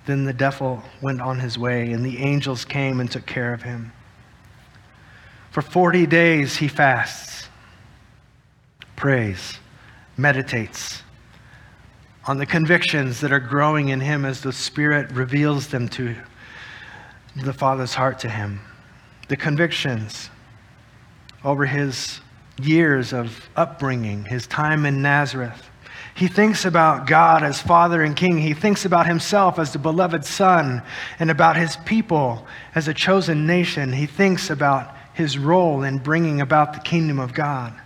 Then 0.06 0.24
the 0.24 0.32
devil 0.32 0.82
went 1.00 1.20
on 1.20 1.38
his 1.38 1.56
way, 1.56 1.92
and 1.92 2.04
the 2.04 2.18
angels 2.18 2.64
came 2.64 2.98
and 2.98 3.10
took 3.10 3.26
care 3.26 3.54
of 3.54 3.62
him. 3.62 3.92
For 5.50 5.62
40 5.62 6.06
days 6.06 6.56
he 6.56 6.68
fasts, 6.68 7.33
prays, 9.04 9.58
meditates 10.16 11.02
on 12.26 12.38
the 12.38 12.46
convictions 12.46 13.20
that 13.20 13.32
are 13.32 13.38
growing 13.38 13.90
in 13.90 14.00
him 14.00 14.24
as 14.24 14.40
the 14.40 14.50
Spirit 14.50 15.10
reveals 15.10 15.68
them 15.68 15.86
to 15.86 16.16
the 17.36 17.52
Father's 17.52 17.92
heart 17.92 18.18
to 18.18 18.30
him. 18.30 18.62
The 19.28 19.36
convictions 19.36 20.30
over 21.44 21.66
his 21.66 22.22
years 22.62 23.12
of 23.12 23.50
upbringing, 23.56 24.24
his 24.24 24.46
time 24.46 24.86
in 24.86 25.02
Nazareth, 25.02 25.68
he 26.14 26.26
thinks 26.26 26.64
about 26.64 27.06
God 27.06 27.42
as 27.42 27.60
Father 27.60 28.02
and 28.02 28.16
King. 28.16 28.38
He 28.38 28.54
thinks 28.54 28.86
about 28.86 29.06
himself 29.06 29.58
as 29.58 29.74
the 29.74 29.78
beloved 29.78 30.24
Son 30.24 30.80
and 31.18 31.30
about 31.30 31.58
his 31.58 31.76
people 31.84 32.46
as 32.74 32.88
a 32.88 32.94
chosen 32.94 33.46
nation. 33.46 33.92
He 33.92 34.06
thinks 34.06 34.48
about 34.48 34.96
his 35.12 35.36
role 35.36 35.82
in 35.82 35.98
bringing 35.98 36.40
about 36.40 36.72
the 36.72 36.80
kingdom 36.80 37.18
of 37.18 37.34
God. 37.34 37.78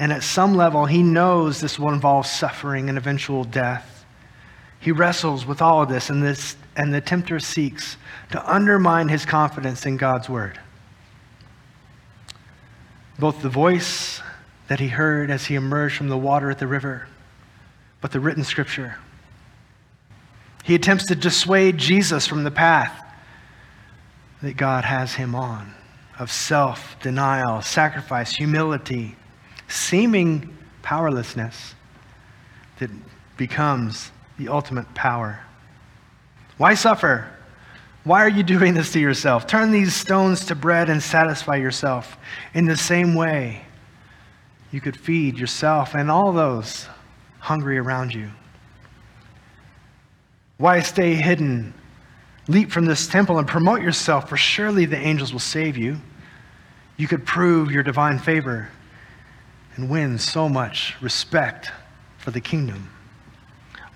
And 0.00 0.14
at 0.14 0.22
some 0.22 0.54
level, 0.54 0.86
he 0.86 1.02
knows 1.02 1.60
this 1.60 1.78
will 1.78 1.92
involve 1.92 2.26
suffering 2.26 2.88
and 2.88 2.96
eventual 2.96 3.44
death. 3.44 4.06
He 4.80 4.92
wrestles 4.92 5.44
with 5.44 5.60
all 5.60 5.82
of 5.82 5.90
this, 5.90 6.08
and, 6.08 6.22
this, 6.22 6.56
and 6.74 6.94
the 6.94 7.02
tempter 7.02 7.38
seeks 7.38 7.98
to 8.30 8.50
undermine 8.50 9.10
his 9.10 9.26
confidence 9.26 9.84
in 9.84 9.98
God's 9.98 10.26
word. 10.26 10.58
Both 13.18 13.42
the 13.42 13.50
voice 13.50 14.22
that 14.68 14.80
he 14.80 14.88
heard 14.88 15.30
as 15.30 15.44
he 15.44 15.54
emerged 15.54 15.98
from 15.98 16.08
the 16.08 16.16
water 16.16 16.50
at 16.50 16.58
the 16.58 16.66
river, 16.66 17.06
but 18.00 18.10
the 18.10 18.20
written 18.20 18.42
scripture. 18.42 18.96
He 20.64 20.74
attempts 20.74 21.04
to 21.06 21.14
dissuade 21.14 21.76
Jesus 21.76 22.26
from 22.26 22.44
the 22.44 22.50
path 22.50 23.04
that 24.40 24.56
God 24.56 24.84
has 24.84 25.12
him 25.12 25.34
on 25.34 25.74
of 26.18 26.32
self 26.32 26.96
denial, 27.02 27.60
sacrifice, 27.60 28.34
humility, 28.34 29.16
seeming 29.70 30.56
powerlessness 30.82 31.74
that 32.78 32.90
becomes 33.36 34.10
the 34.38 34.48
ultimate 34.48 34.92
power. 34.94 35.40
Why 36.56 36.74
suffer? 36.74 37.26
Why 38.04 38.24
are 38.24 38.28
you 38.28 38.42
doing 38.42 38.74
this 38.74 38.92
to 38.92 39.00
yourself? 39.00 39.46
Turn 39.46 39.70
these 39.70 39.94
stones 39.94 40.46
to 40.46 40.54
bread 40.54 40.88
and 40.88 41.02
satisfy 41.02 41.56
yourself. 41.56 42.16
In 42.54 42.66
the 42.66 42.76
same 42.76 43.14
way, 43.14 43.62
you 44.72 44.80
could 44.80 44.98
feed 44.98 45.38
yourself 45.38 45.94
and 45.94 46.10
all 46.10 46.32
those 46.32 46.86
hungry 47.38 47.78
around 47.78 48.14
you. 48.14 48.30
Why 50.56 50.80
stay 50.80 51.14
hidden? 51.14 51.74
Leap 52.48 52.70
from 52.70 52.86
this 52.86 53.06
temple 53.06 53.38
and 53.38 53.46
promote 53.46 53.82
yourself, 53.82 54.28
for 54.28 54.36
surely 54.36 54.84
the 54.84 54.98
angels 54.98 55.32
will 55.32 55.40
save 55.40 55.76
you. 55.76 55.98
You 56.96 57.08
could 57.08 57.24
prove 57.24 57.70
your 57.70 57.82
divine 57.82 58.18
favor 58.18 58.68
and 59.76 59.88
win 59.88 60.18
so 60.18 60.48
much 60.48 60.96
respect 61.00 61.70
for 62.18 62.30
the 62.30 62.40
kingdom. 62.40 62.90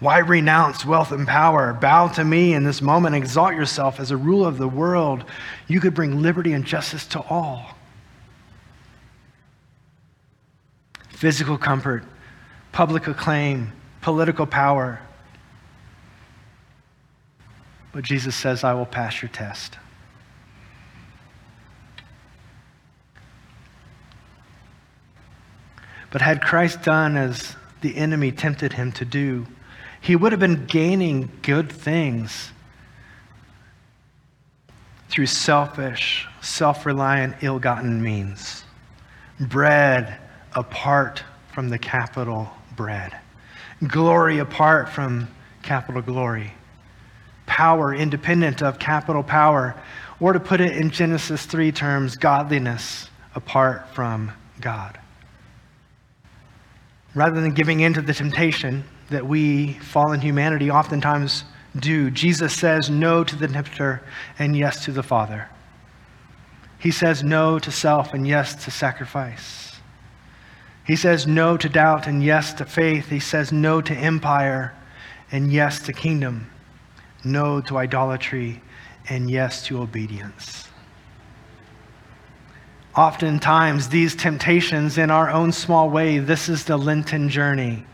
Why 0.00 0.18
renounce 0.18 0.84
wealth 0.84 1.12
and 1.12 1.26
power? 1.26 1.72
Bow 1.72 2.08
to 2.08 2.24
me 2.24 2.52
in 2.52 2.64
this 2.64 2.82
moment, 2.82 3.14
exalt 3.14 3.54
yourself 3.54 4.00
as 4.00 4.10
a 4.10 4.16
ruler 4.16 4.48
of 4.48 4.58
the 4.58 4.68
world. 4.68 5.24
You 5.66 5.80
could 5.80 5.94
bring 5.94 6.20
liberty 6.20 6.52
and 6.52 6.64
justice 6.64 7.06
to 7.08 7.20
all. 7.20 7.70
Physical 11.08 11.56
comfort, 11.56 12.04
public 12.72 13.06
acclaim, 13.06 13.72
political 14.02 14.46
power. 14.46 15.00
But 17.92 18.04
Jesus 18.04 18.34
says, 18.34 18.64
I 18.64 18.74
will 18.74 18.86
pass 18.86 19.22
your 19.22 19.30
test. 19.30 19.78
But 26.14 26.22
had 26.22 26.42
Christ 26.42 26.82
done 26.82 27.16
as 27.16 27.56
the 27.80 27.96
enemy 27.96 28.30
tempted 28.30 28.72
him 28.72 28.92
to 28.92 29.04
do, 29.04 29.48
he 30.00 30.14
would 30.14 30.30
have 30.30 30.38
been 30.38 30.64
gaining 30.66 31.28
good 31.42 31.72
things 31.72 32.52
through 35.08 35.26
selfish, 35.26 36.28
self 36.40 36.86
reliant, 36.86 37.34
ill 37.42 37.58
gotten 37.58 38.00
means. 38.00 38.62
Bread 39.40 40.16
apart 40.54 41.24
from 41.52 41.68
the 41.68 41.78
capital 41.78 42.48
bread, 42.76 43.18
glory 43.84 44.38
apart 44.38 44.90
from 44.90 45.26
capital 45.64 46.00
glory, 46.00 46.52
power 47.46 47.92
independent 47.92 48.62
of 48.62 48.78
capital 48.78 49.24
power, 49.24 49.74
or 50.20 50.32
to 50.32 50.38
put 50.38 50.60
it 50.60 50.76
in 50.76 50.90
Genesis 50.90 51.44
3 51.44 51.72
terms, 51.72 52.16
godliness 52.16 53.10
apart 53.34 53.88
from 53.88 54.30
God. 54.60 55.00
Rather 57.14 57.40
than 57.40 57.52
giving 57.52 57.80
in 57.80 57.94
to 57.94 58.02
the 58.02 58.14
temptation, 58.14 58.84
that 59.10 59.26
we, 59.26 59.74
fallen 59.74 60.20
humanity, 60.20 60.70
oftentimes 60.70 61.44
do. 61.78 62.10
Jesus 62.10 62.54
says 62.54 62.90
no 62.90 63.24
to 63.24 63.36
the 63.36 63.48
tempter 63.48 64.02
and 64.38 64.56
yes 64.56 64.84
to 64.84 64.92
the 64.92 65.02
Father. 65.02 65.48
He 66.78 66.90
says 66.90 67.22
no 67.22 67.58
to 67.58 67.70
self 67.70 68.12
and 68.12 68.26
yes 68.26 68.64
to 68.64 68.70
sacrifice. 68.70 69.80
He 70.86 70.96
says 70.96 71.26
no 71.26 71.56
to 71.56 71.68
doubt 71.68 72.06
and 72.06 72.22
yes 72.22 72.52
to 72.54 72.64
faith. 72.64 73.08
He 73.08 73.20
says 73.20 73.52
no 73.52 73.80
to 73.80 73.94
empire 73.94 74.74
and 75.32 75.52
yes 75.52 75.80
to 75.86 75.92
kingdom. 75.92 76.50
No 77.24 77.60
to 77.62 77.78
idolatry 77.78 78.62
and 79.08 79.30
yes 79.30 79.64
to 79.66 79.80
obedience. 79.80 80.68
Oftentimes, 82.96 83.88
these 83.88 84.14
temptations, 84.14 84.98
in 84.98 85.10
our 85.10 85.30
own 85.30 85.52
small 85.52 85.90
way, 85.90 86.18
this 86.18 86.48
is 86.48 86.64
the 86.64 86.76
Lenten 86.76 87.28
journey 87.28 87.84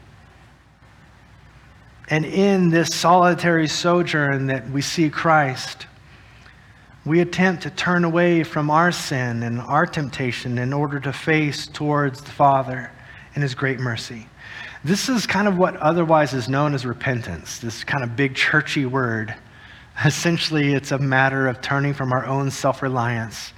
and 2.10 2.24
in 2.24 2.70
this 2.70 2.88
solitary 2.88 3.68
sojourn 3.68 4.48
that 4.48 4.68
we 4.68 4.82
see 4.82 5.08
Christ, 5.08 5.86
we 7.06 7.20
attempt 7.20 7.62
to 7.62 7.70
turn 7.70 8.04
away 8.04 8.42
from 8.42 8.68
our 8.68 8.90
sin 8.90 9.44
and 9.44 9.60
our 9.60 9.86
temptation 9.86 10.58
in 10.58 10.72
order 10.72 10.98
to 11.00 11.12
face 11.12 11.68
towards 11.68 12.20
the 12.20 12.32
Father 12.32 12.90
and 13.34 13.42
His 13.42 13.54
great 13.54 13.78
mercy. 13.78 14.26
This 14.82 15.08
is 15.08 15.24
kind 15.24 15.46
of 15.46 15.56
what 15.56 15.76
otherwise 15.76 16.34
is 16.34 16.48
known 16.48 16.74
as 16.74 16.84
repentance, 16.84 17.58
this 17.58 17.84
kind 17.84 18.02
of 18.02 18.16
big 18.16 18.34
churchy 18.34 18.86
word. 18.86 19.34
Essentially, 20.04 20.74
it's 20.74 20.90
a 20.90 20.98
matter 20.98 21.46
of 21.46 21.60
turning 21.60 21.94
from 21.94 22.12
our 22.12 22.26
own 22.26 22.50
self 22.50 22.82
reliance 22.82 23.52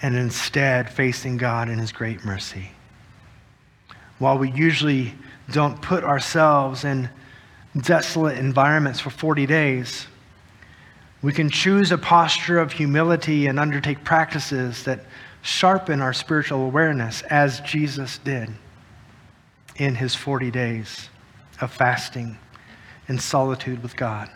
and 0.00 0.16
instead 0.16 0.90
facing 0.90 1.36
God 1.36 1.68
in 1.68 1.78
His 1.78 1.92
great 1.92 2.24
mercy. 2.24 2.70
While 4.18 4.38
we 4.38 4.50
usually 4.50 5.14
don't 5.50 5.80
put 5.80 6.04
ourselves 6.04 6.84
in 6.84 7.08
desolate 7.76 8.38
environments 8.38 9.00
for 9.00 9.10
40 9.10 9.46
days. 9.46 10.06
We 11.22 11.32
can 11.32 11.50
choose 11.50 11.90
a 11.90 11.98
posture 11.98 12.58
of 12.58 12.72
humility 12.72 13.46
and 13.46 13.58
undertake 13.58 14.04
practices 14.04 14.84
that 14.84 15.00
sharpen 15.42 16.00
our 16.00 16.12
spiritual 16.12 16.64
awareness, 16.64 17.22
as 17.22 17.60
Jesus 17.60 18.18
did 18.18 18.50
in 19.76 19.94
his 19.94 20.14
40 20.14 20.50
days 20.50 21.08
of 21.60 21.72
fasting 21.72 22.38
and 23.06 23.20
solitude 23.20 23.82
with 23.82 23.96
God. 23.96 24.30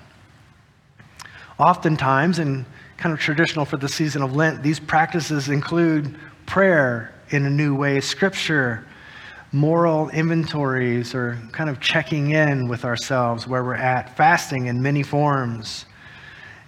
Oftentimes, 1.58 2.38
and 2.38 2.64
kind 3.02 3.12
of 3.12 3.18
traditional 3.18 3.64
for 3.64 3.78
the 3.78 3.88
season 3.88 4.22
of 4.22 4.36
Lent, 4.36 4.62
these 4.62 4.78
practices 4.78 5.48
include 5.48 6.14
prayer 6.46 7.12
in 7.30 7.44
a 7.44 7.50
new 7.50 7.74
way, 7.74 8.00
scripture, 8.00 8.86
moral 9.50 10.08
inventories 10.10 11.12
or 11.12 11.36
kind 11.50 11.68
of 11.68 11.80
checking 11.80 12.30
in 12.30 12.68
with 12.68 12.84
ourselves 12.84 13.44
where 13.44 13.64
we're 13.64 13.74
at, 13.74 14.16
fasting 14.16 14.66
in 14.66 14.80
many 14.80 15.02
forms, 15.02 15.84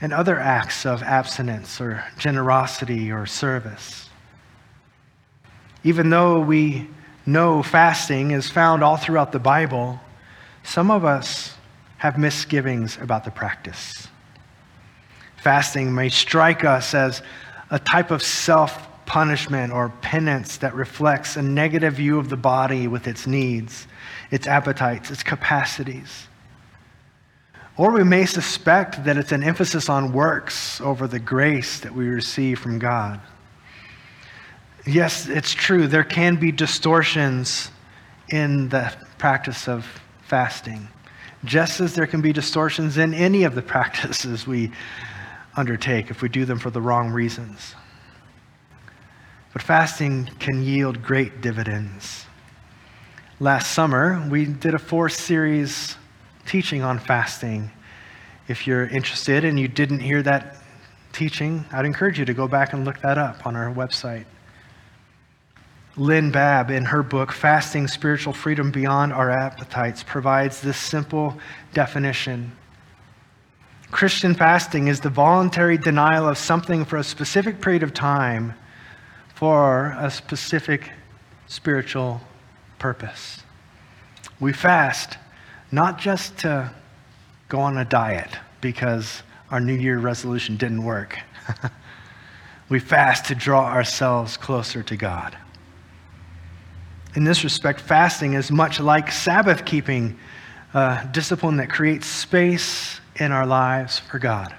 and 0.00 0.12
other 0.12 0.40
acts 0.40 0.84
of 0.84 1.04
abstinence 1.04 1.80
or 1.80 2.04
generosity 2.18 3.12
or 3.12 3.26
service. 3.26 4.10
Even 5.84 6.10
though 6.10 6.40
we 6.40 6.90
know 7.26 7.62
fasting 7.62 8.32
is 8.32 8.50
found 8.50 8.82
all 8.82 8.96
throughout 8.96 9.30
the 9.30 9.38
Bible, 9.38 10.00
some 10.64 10.90
of 10.90 11.04
us 11.04 11.54
have 11.98 12.18
misgivings 12.18 12.98
about 13.00 13.22
the 13.22 13.30
practice. 13.30 14.08
Fasting 15.44 15.94
may 15.94 16.08
strike 16.08 16.64
us 16.64 16.94
as 16.94 17.20
a 17.68 17.78
type 17.78 18.10
of 18.10 18.22
self 18.22 18.88
punishment 19.04 19.74
or 19.74 19.90
penance 20.00 20.56
that 20.56 20.74
reflects 20.74 21.36
a 21.36 21.42
negative 21.42 21.92
view 21.92 22.18
of 22.18 22.30
the 22.30 22.36
body 22.38 22.88
with 22.88 23.06
its 23.06 23.26
needs, 23.26 23.86
its 24.30 24.46
appetites, 24.46 25.10
its 25.10 25.22
capacities. 25.22 26.28
Or 27.76 27.92
we 27.92 28.04
may 28.04 28.24
suspect 28.24 29.04
that 29.04 29.18
it's 29.18 29.32
an 29.32 29.42
emphasis 29.42 29.90
on 29.90 30.14
works 30.14 30.80
over 30.80 31.06
the 31.06 31.18
grace 31.18 31.78
that 31.80 31.94
we 31.94 32.08
receive 32.08 32.58
from 32.58 32.78
God. 32.78 33.20
Yes, 34.86 35.28
it's 35.28 35.52
true, 35.52 35.86
there 35.86 36.04
can 36.04 36.36
be 36.36 36.52
distortions 36.52 37.70
in 38.30 38.70
the 38.70 38.90
practice 39.18 39.68
of 39.68 39.84
fasting, 40.22 40.88
just 41.44 41.82
as 41.82 41.94
there 41.94 42.06
can 42.06 42.22
be 42.22 42.32
distortions 42.32 42.96
in 42.96 43.12
any 43.12 43.44
of 43.44 43.54
the 43.54 43.62
practices 43.74 44.46
we 44.46 44.72
undertake 45.56 46.10
if 46.10 46.22
we 46.22 46.28
do 46.28 46.44
them 46.44 46.58
for 46.58 46.70
the 46.70 46.80
wrong 46.80 47.10
reasons. 47.10 47.74
But 49.52 49.62
fasting 49.62 50.30
can 50.38 50.62
yield 50.62 51.02
great 51.02 51.40
dividends. 51.40 52.26
Last 53.40 53.72
summer, 53.72 54.26
we 54.30 54.46
did 54.46 54.74
a 54.74 54.78
four 54.78 55.08
series 55.08 55.96
teaching 56.46 56.82
on 56.82 56.98
fasting. 56.98 57.70
If 58.48 58.66
you're 58.66 58.86
interested 58.86 59.44
and 59.44 59.58
you 59.58 59.68
didn't 59.68 60.00
hear 60.00 60.22
that 60.22 60.56
teaching, 61.12 61.64
I'd 61.72 61.86
encourage 61.86 62.18
you 62.18 62.24
to 62.24 62.34
go 62.34 62.48
back 62.48 62.72
and 62.72 62.84
look 62.84 63.00
that 63.00 63.16
up 63.16 63.46
on 63.46 63.56
our 63.56 63.72
website. 63.72 64.26
Lynne 65.96 66.32
Baab, 66.32 66.70
in 66.70 66.86
her 66.86 67.04
book, 67.04 67.30
Fasting 67.30 67.86
Spiritual 67.86 68.32
Freedom 68.32 68.72
Beyond 68.72 69.12
Our 69.12 69.30
Appetites, 69.30 70.02
provides 70.02 70.60
this 70.60 70.76
simple 70.76 71.38
definition. 71.72 72.50
Christian 73.94 74.34
fasting 74.34 74.88
is 74.88 74.98
the 74.98 75.08
voluntary 75.08 75.78
denial 75.78 76.28
of 76.28 76.36
something 76.36 76.84
for 76.84 76.96
a 76.96 77.04
specific 77.04 77.60
period 77.60 77.84
of 77.84 77.94
time 77.94 78.54
for 79.36 79.94
a 80.00 80.10
specific 80.10 80.90
spiritual 81.46 82.20
purpose. 82.80 83.44
We 84.40 84.52
fast 84.52 85.16
not 85.70 86.00
just 86.00 86.38
to 86.38 86.72
go 87.48 87.60
on 87.60 87.78
a 87.78 87.84
diet 87.84 88.36
because 88.60 89.22
our 89.52 89.60
New 89.60 89.74
Year 89.74 90.00
resolution 90.00 90.56
didn't 90.56 90.82
work. 90.82 91.16
we 92.68 92.80
fast 92.80 93.26
to 93.26 93.36
draw 93.36 93.66
ourselves 93.66 94.36
closer 94.36 94.82
to 94.82 94.96
God. 94.96 95.38
In 97.14 97.22
this 97.22 97.44
respect, 97.44 97.80
fasting 97.80 98.34
is 98.34 98.50
much 98.50 98.80
like 98.80 99.12
Sabbath 99.12 99.64
keeping, 99.64 100.18
a 100.74 101.08
discipline 101.12 101.58
that 101.58 101.70
creates 101.70 102.08
space 102.08 103.00
in 103.16 103.32
our 103.32 103.46
lives 103.46 103.98
for 103.98 104.18
God. 104.18 104.54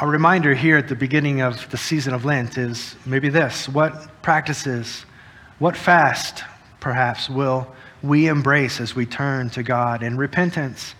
A 0.00 0.06
reminder 0.06 0.54
here 0.54 0.76
at 0.76 0.88
the 0.88 0.94
beginning 0.94 1.40
of 1.40 1.68
the 1.70 1.76
season 1.76 2.14
of 2.14 2.24
Lent 2.24 2.56
is 2.56 2.94
maybe 3.04 3.28
this 3.28 3.68
what 3.68 4.22
practices, 4.22 5.04
what 5.58 5.76
fast, 5.76 6.44
perhaps, 6.78 7.28
will 7.28 7.66
we 8.02 8.28
embrace 8.28 8.80
as 8.80 8.94
we 8.94 9.06
turn 9.06 9.50
to 9.50 9.62
God 9.62 10.02
in 10.02 10.16
repentance 10.16 10.94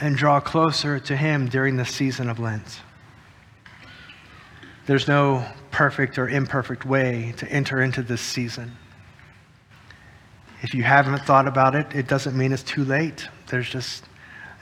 and 0.00 0.16
draw 0.16 0.40
closer 0.40 0.98
to 1.00 1.16
Him 1.16 1.48
during 1.48 1.76
the 1.76 1.84
season 1.84 2.30
of 2.30 2.38
Lent? 2.38 2.80
There's 4.86 5.08
no 5.08 5.46
perfect 5.70 6.18
or 6.18 6.28
imperfect 6.28 6.84
way 6.84 7.34
to 7.38 7.48
enter 7.48 7.82
into 7.82 8.02
this 8.02 8.20
season. 8.20 8.76
If 10.62 10.74
you 10.74 10.82
haven't 10.82 11.18
thought 11.20 11.46
about 11.46 11.74
it, 11.74 11.94
it 11.94 12.08
doesn't 12.08 12.36
mean 12.36 12.52
it's 12.52 12.62
too 12.62 12.84
late. 12.84 13.28
There's 13.48 13.68
just 13.68 14.04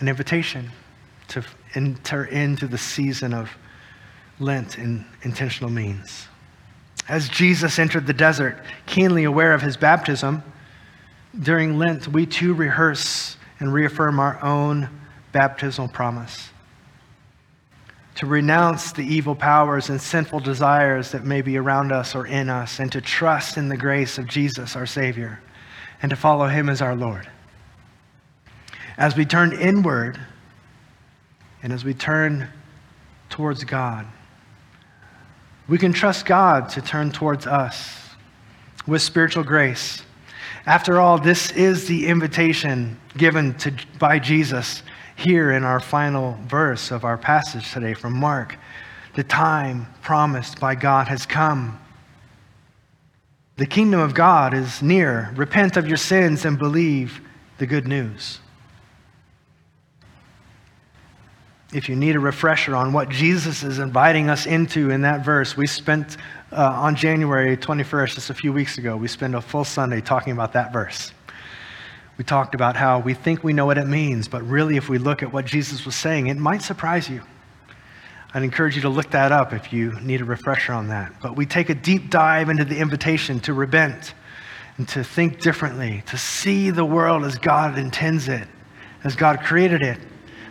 an 0.01 0.09
invitation 0.09 0.71
to 1.29 1.45
enter 1.75 2.25
into 2.25 2.67
the 2.67 2.79
season 2.79 3.33
of 3.33 3.51
Lent 4.41 4.79
in 4.79 5.05
intentional 5.23 5.71
means. 5.71 6.27
As 7.09 7.29
Jesus 7.29 7.79
entered 7.79 8.07
the 8.07 8.13
desert, 8.13 8.63
keenly 8.87 9.25
aware 9.25 9.55
of 9.55 9.63
his 9.63 9.77
baptism, 9.77 10.43
during 11.41 11.79
Lent, 11.79 12.09
we 12.09 12.27
too 12.27 12.55
rehearse 12.55 13.37
and 13.61 13.73
reaffirm 13.73 14.19
our 14.19 14.43
own 14.43 14.89
baptismal 15.33 15.89
promise 15.89 16.51
to 18.15 18.27
renounce 18.27 18.93
the 18.93 19.03
evil 19.03 19.35
powers 19.35 19.89
and 19.89 20.01
sinful 20.01 20.41
desires 20.41 21.13
that 21.13 21.25
may 21.25 21.41
be 21.41 21.57
around 21.57 21.93
us 21.93 22.15
or 22.15 22.27
in 22.27 22.51
us, 22.51 22.79
and 22.79 22.93
to 22.93 23.01
trust 23.01 23.57
in 23.57 23.69
the 23.69 23.77
grace 23.77 24.19
of 24.19 24.27
Jesus, 24.27 24.77
our 24.77 24.87
Savior, 24.87 25.41
and 26.03 26.11
to 26.11 26.17
follow 26.17 26.49
Him 26.49 26.69
as 26.69 26.83
our 26.83 26.95
Lord. 26.97 27.29
As 28.99 29.17
we 29.17 29.25
turn 29.25 29.53
inward 29.53 30.21
and 31.63 31.73
as 31.73 31.85
we 31.85 31.95
turn 31.95 32.49
towards 33.31 33.65
God, 33.65 34.07
we 35.69 35.79
can 35.79 35.93
trust 35.93 36.27
God 36.27 36.69
to 36.71 36.83
turn 36.83 37.13
towards 37.13 37.47
us 37.47 38.11
with 38.87 39.01
spiritual 39.01 39.45
grace. 39.45 40.03
After 40.67 41.01
all, 41.01 41.19
this 41.19 41.51
is 41.53 41.87
the 41.87 42.07
invitation 42.07 43.01
given 43.17 43.55
to, 43.59 43.73
by 43.99 44.19
Jesus 44.19 44.83
here 45.17 45.53
in 45.53 45.65
our 45.65 45.81
final 45.81 46.37
verse 46.47 46.91
of 46.91 47.05
our 47.05 47.17
passage 47.17 47.73
today 47.73 47.95
from 47.95 48.13
Mark. 48.13 48.57
The 49.15 49.25
time 49.25 49.87
promised 50.03 50.59
by 50.59 50.75
God 50.75 51.09
has 51.09 51.27
come. 51.27 51.79
The 53.57 53.67
kingdom 53.67 54.01
of 54.01 54.15
God 54.15 54.55
is 54.55 54.81
near. 54.83 55.33
Repent 55.37 55.77
of 55.77 55.87
your 55.87 55.99
sins 55.99 56.45
and 56.45 56.59
believe 56.59 57.21
the 57.59 57.67
good 57.67 57.87
news. 57.87 58.41
If 61.73 61.89
you 61.89 61.97
need 61.97 62.17
a 62.17 62.21
refresher 62.21 62.75
on 62.75 62.93
what 62.93 63.09
Jesus 63.09 63.63
is 63.63 63.79
inviting 63.79 64.29
us 64.29 64.47
into 64.47 64.91
in 64.91 65.03
that 65.03 65.25
verse, 65.25 65.57
we 65.57 65.67
spent 65.67 66.17
uh, 66.51 66.65
on 66.65 66.95
January 66.95 67.57
21st, 67.57 68.15
just 68.15 68.31
a 68.31 68.35
few 68.35 68.53
weeks 68.53 68.77
ago, 68.77 68.97
we 68.97 69.09
spent 69.09 69.35
a 69.35 69.41
full 69.41 69.65
Sunday 69.65 70.01
talking 70.03 70.33
about 70.33 70.53
that 70.53 70.73
verse. 70.73 71.13
We 72.19 72.25
talked 72.25 72.55
about 72.55 72.77
how 72.77 73.01
we 73.01 73.15
think 73.15 73.43
we 73.43 73.55
know 73.55 73.65
what 73.65 73.79
it 73.79 73.87
means, 73.87 74.29
but 74.29 74.43
really, 74.43 74.77
if 74.77 74.91
we 74.91 74.99
look 74.99 75.23
at 75.23 75.33
what 75.33 75.47
Jesus 75.47 75.87
was 75.87 75.95
saying, 75.95 76.27
it 76.27 76.37
might 76.37 76.61
surprise 76.61 77.09
you. 77.09 77.23
I'd 78.35 78.43
encourage 78.43 78.77
you 78.77 78.83
to 78.83 78.89
look 78.89 79.11
that 79.11 79.31
up 79.31 79.53
if 79.53 79.73
you 79.73 79.93
need 80.01 80.23
a 80.23 80.25
refresher 80.25 80.73
on 80.73 80.89
that. 80.89 81.13
But 81.21 81.37
we 81.37 81.45
take 81.45 81.69
a 81.69 81.75
deep 81.75 82.09
dive 82.09 82.49
into 82.49 82.65
the 82.65 82.79
invitation 82.79 83.41
to 83.41 83.53
repent 83.53 84.15
and 84.79 84.89
to 84.89 85.05
think 85.05 85.41
differently, 85.41 86.03
to 86.07 86.17
see 86.17 86.71
the 86.71 86.85
world 86.85 87.25
as 87.25 87.37
God 87.37 87.79
intends 87.79 88.29
it, 88.29 88.49
as 89.05 89.15
God 89.17 89.41
created 89.41 89.83
it, 89.83 89.99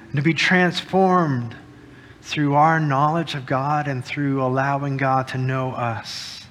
and 0.04 0.16
to 0.16 0.22
be 0.22 0.34
transformed 0.34 1.56
through 2.22 2.54
our 2.54 2.80
knowledge 2.80 3.34
of 3.34 3.48
God 3.48 3.88
and 3.88 4.06
through 4.06 4.44
allowing 4.44 4.98
God 4.98 5.28
to 5.30 5.40
know 5.40 5.72
us. 5.72 6.46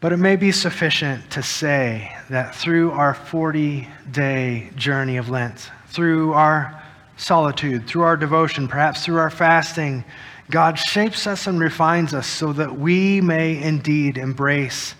But 0.00 0.12
it 0.12 0.18
may 0.18 0.36
be 0.36 0.52
sufficient 0.52 1.30
to 1.32 1.42
say 1.42 2.16
that 2.30 2.54
through 2.54 2.92
our 2.92 3.12
40 3.12 3.88
day 4.10 4.70
journey 4.76 5.16
of 5.16 5.28
Lent, 5.28 5.70
through 5.88 6.32
our 6.32 6.79
solitude, 7.20 7.86
through 7.86 8.02
our 8.02 8.16
devotion, 8.16 8.66
perhaps 8.66 9.04
through 9.04 9.18
our 9.18 9.30
fasting, 9.30 10.04
God 10.50 10.78
shapes 10.78 11.26
us 11.26 11.46
and 11.46 11.60
refines 11.60 12.14
us 12.14 12.26
so 12.26 12.52
that 12.54 12.78
we 12.78 13.20
may 13.20 13.62
indeed 13.62 14.16
embrace 14.18 14.94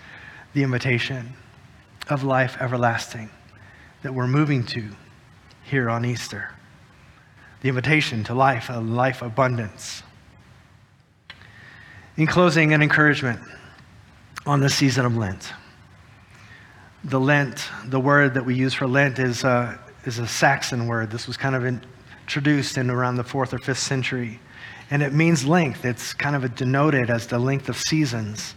the 0.52 0.62
invitation 0.62 1.32
of 2.08 2.22
life 2.22 2.56
everlasting 2.60 3.30
that 4.02 4.12
we're 4.12 4.26
moving 4.26 4.64
to 4.64 4.88
here 5.64 5.88
on 5.88 6.04
Easter. 6.04 6.50
The 7.62 7.68
invitation 7.68 8.24
to 8.24 8.34
life, 8.34 8.68
a 8.70 8.80
life 8.80 9.22
abundance. 9.22 10.02
In 12.16 12.26
closing, 12.26 12.72
an 12.72 12.82
encouragement 12.82 13.40
on 14.46 14.60
the 14.60 14.70
season 14.70 15.04
of 15.04 15.16
Lent. 15.16 15.52
The 17.04 17.20
Lent, 17.20 17.68
the 17.86 18.00
word 18.00 18.34
that 18.34 18.44
we 18.44 18.54
use 18.54 18.74
for 18.74 18.86
Lent 18.86 19.18
is 19.18 19.44
a, 19.44 19.78
is 20.04 20.18
a 20.18 20.26
Saxon 20.26 20.86
word. 20.86 21.10
This 21.10 21.26
was 21.26 21.36
kind 21.36 21.54
of 21.54 21.64
introduced 22.30 22.78
in 22.78 22.88
around 22.90 23.16
the 23.16 23.24
fourth 23.24 23.52
or 23.52 23.58
fifth 23.58 23.80
century. 23.80 24.38
And 24.92 25.02
it 25.02 25.12
means 25.12 25.44
length. 25.44 25.84
It's 25.84 26.12
kind 26.12 26.36
of 26.36 26.54
denoted 26.54 27.10
as 27.10 27.26
the 27.26 27.40
length 27.40 27.68
of 27.68 27.76
seasons, 27.76 28.54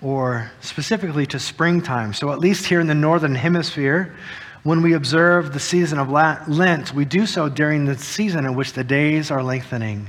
or 0.00 0.50
specifically 0.62 1.26
to 1.26 1.38
springtime. 1.38 2.14
So, 2.14 2.32
at 2.32 2.38
least 2.38 2.64
here 2.64 2.80
in 2.80 2.86
the 2.86 2.94
northern 2.94 3.34
hemisphere, 3.34 4.16
when 4.62 4.80
we 4.80 4.94
observe 4.94 5.52
the 5.52 5.60
season 5.60 5.98
of 5.98 6.08
Lent, 6.08 6.94
we 6.94 7.04
do 7.04 7.26
so 7.26 7.50
during 7.50 7.84
the 7.84 7.98
season 7.98 8.46
in 8.46 8.54
which 8.54 8.72
the 8.72 8.82
days 8.82 9.30
are 9.30 9.42
lengthening, 9.42 10.08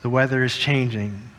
the 0.00 0.08
weather 0.08 0.42
is 0.42 0.56
changing, 0.56 1.30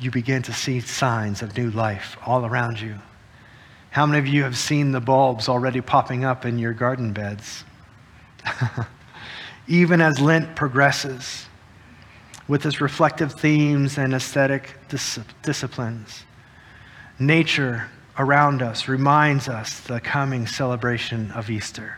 you 0.00 0.10
begin 0.10 0.40
to 0.44 0.52
see 0.54 0.80
signs 0.80 1.42
of 1.42 1.54
new 1.58 1.70
life 1.72 2.16
all 2.24 2.46
around 2.46 2.80
you. 2.80 2.94
How 3.90 4.06
many 4.06 4.18
of 4.18 4.26
you 4.26 4.44
have 4.44 4.56
seen 4.56 4.92
the 4.92 5.00
bulbs 5.00 5.46
already 5.46 5.82
popping 5.82 6.24
up 6.24 6.46
in 6.46 6.58
your 6.58 6.72
garden 6.72 7.12
beds? 7.12 7.64
Even 9.68 10.00
as 10.00 10.20
Lent 10.20 10.56
progresses 10.56 11.46
with 12.46 12.64
its 12.64 12.80
reflective 12.80 13.32
themes 13.32 13.98
and 13.98 14.14
aesthetic 14.14 14.74
dis- 14.88 15.20
disciplines, 15.42 16.24
nature 17.18 17.88
around 18.18 18.62
us 18.62 18.88
reminds 18.88 19.48
us 19.48 19.80
the 19.80 20.00
coming 20.00 20.46
celebration 20.46 21.30
of 21.32 21.50
Easter. 21.50 21.96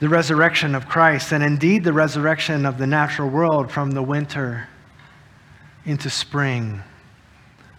The 0.00 0.08
resurrection 0.08 0.74
of 0.74 0.88
Christ, 0.88 1.32
and 1.32 1.42
indeed 1.42 1.84
the 1.84 1.92
resurrection 1.92 2.66
of 2.66 2.78
the 2.78 2.86
natural 2.86 3.28
world 3.28 3.70
from 3.70 3.92
the 3.92 4.02
winter 4.02 4.68
into 5.86 6.10
spring. 6.10 6.82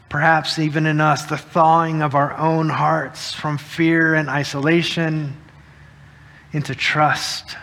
Perhaps 0.08 0.60
even 0.60 0.86
in 0.86 1.02
us, 1.02 1.26
the 1.26 1.38
thawing 1.38 2.02
of 2.02 2.16
our 2.16 2.38
own 2.38 2.70
hearts 2.70 3.34
from 3.34 3.58
fear 3.58 4.14
and 4.14 4.30
isolation 4.30 5.36
into 6.56 6.74
trust 6.74 7.58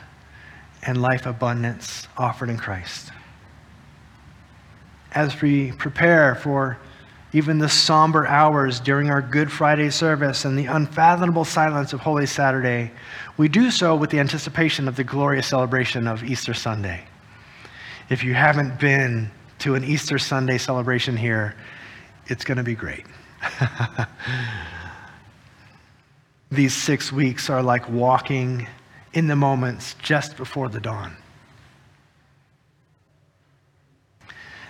and 0.82 1.00
life 1.00 1.24
abundance 1.24 2.06
offered 2.18 2.50
in 2.50 2.58
Christ. 2.58 3.10
As 5.12 5.40
we 5.40 5.72
prepare 5.72 6.34
for 6.34 6.76
even 7.32 7.58
the 7.58 7.70
somber 7.70 8.26
hours 8.26 8.80
during 8.80 9.08
our 9.08 9.22
Good 9.22 9.50
Friday 9.50 9.88
service 9.88 10.44
and 10.44 10.58
the 10.58 10.66
unfathomable 10.66 11.46
silence 11.46 11.94
of 11.94 12.00
Holy 12.00 12.26
Saturday, 12.26 12.90
we 13.38 13.48
do 13.48 13.70
so 13.70 13.96
with 13.96 14.10
the 14.10 14.20
anticipation 14.20 14.86
of 14.86 14.96
the 14.96 15.04
glorious 15.04 15.46
celebration 15.46 16.06
of 16.06 16.22
Easter 16.22 16.52
Sunday. 16.52 17.02
If 18.10 18.22
you 18.22 18.34
haven't 18.34 18.78
been 18.78 19.30
to 19.60 19.74
an 19.74 19.84
Easter 19.84 20.18
Sunday 20.18 20.58
celebration 20.58 21.16
here, 21.16 21.54
it's 22.26 22.44
going 22.44 22.58
to 22.58 22.62
be 22.62 22.74
great. 22.74 23.06
These 26.50 26.74
six 26.74 27.10
weeks 27.10 27.48
are 27.48 27.62
like 27.62 27.88
walking 27.88 28.66
in 29.12 29.26
the 29.26 29.36
moments 29.36 29.94
just 30.02 30.36
before 30.36 30.68
the 30.68 30.80
dawn. 30.80 31.16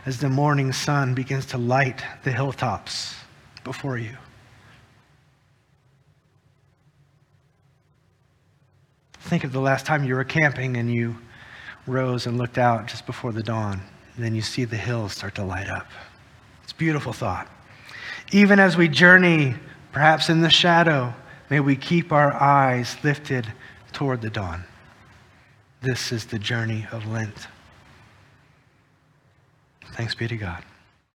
As 0.04 0.18
the 0.18 0.28
morning 0.28 0.72
sun 0.72 1.14
begins 1.14 1.46
to 1.46 1.58
light 1.58 2.02
the 2.24 2.32
hilltops 2.32 3.14
before 3.62 3.98
you. 3.98 4.16
Think 9.20 9.44
of 9.44 9.52
the 9.52 9.60
last 9.60 9.86
time 9.86 10.04
you 10.04 10.16
were 10.16 10.24
camping 10.24 10.76
and 10.76 10.92
you 10.92 11.16
rose 11.86 12.26
and 12.26 12.36
looked 12.36 12.58
out 12.58 12.86
just 12.86 13.06
before 13.06 13.32
the 13.32 13.42
dawn. 13.42 13.80
And 14.16 14.24
then 14.24 14.34
you 14.34 14.42
see 14.42 14.64
the 14.64 14.76
hills 14.76 15.12
start 15.12 15.36
to 15.36 15.44
light 15.44 15.68
up. 15.68 15.86
It's 16.64 16.72
a 16.72 16.76
beautiful 16.76 17.12
thought. 17.12 17.48
Even 18.32 18.58
as 18.58 18.76
we 18.76 18.88
journey, 18.88 19.54
perhaps 19.92 20.28
in 20.28 20.42
the 20.42 20.50
shadow, 20.50 21.14
may 21.48 21.60
we 21.60 21.76
keep 21.76 22.12
our 22.12 22.32
eyes 22.32 22.96
lifted 23.04 23.46
toward 24.02 24.20
the 24.20 24.30
dawn. 24.30 24.64
This 25.80 26.10
is 26.10 26.24
the 26.24 26.38
journey 26.40 26.88
of 26.90 27.06
Lent. 27.06 27.46
Thanks 29.92 30.12
be 30.12 30.26
to 30.26 30.36
God. 30.36 30.64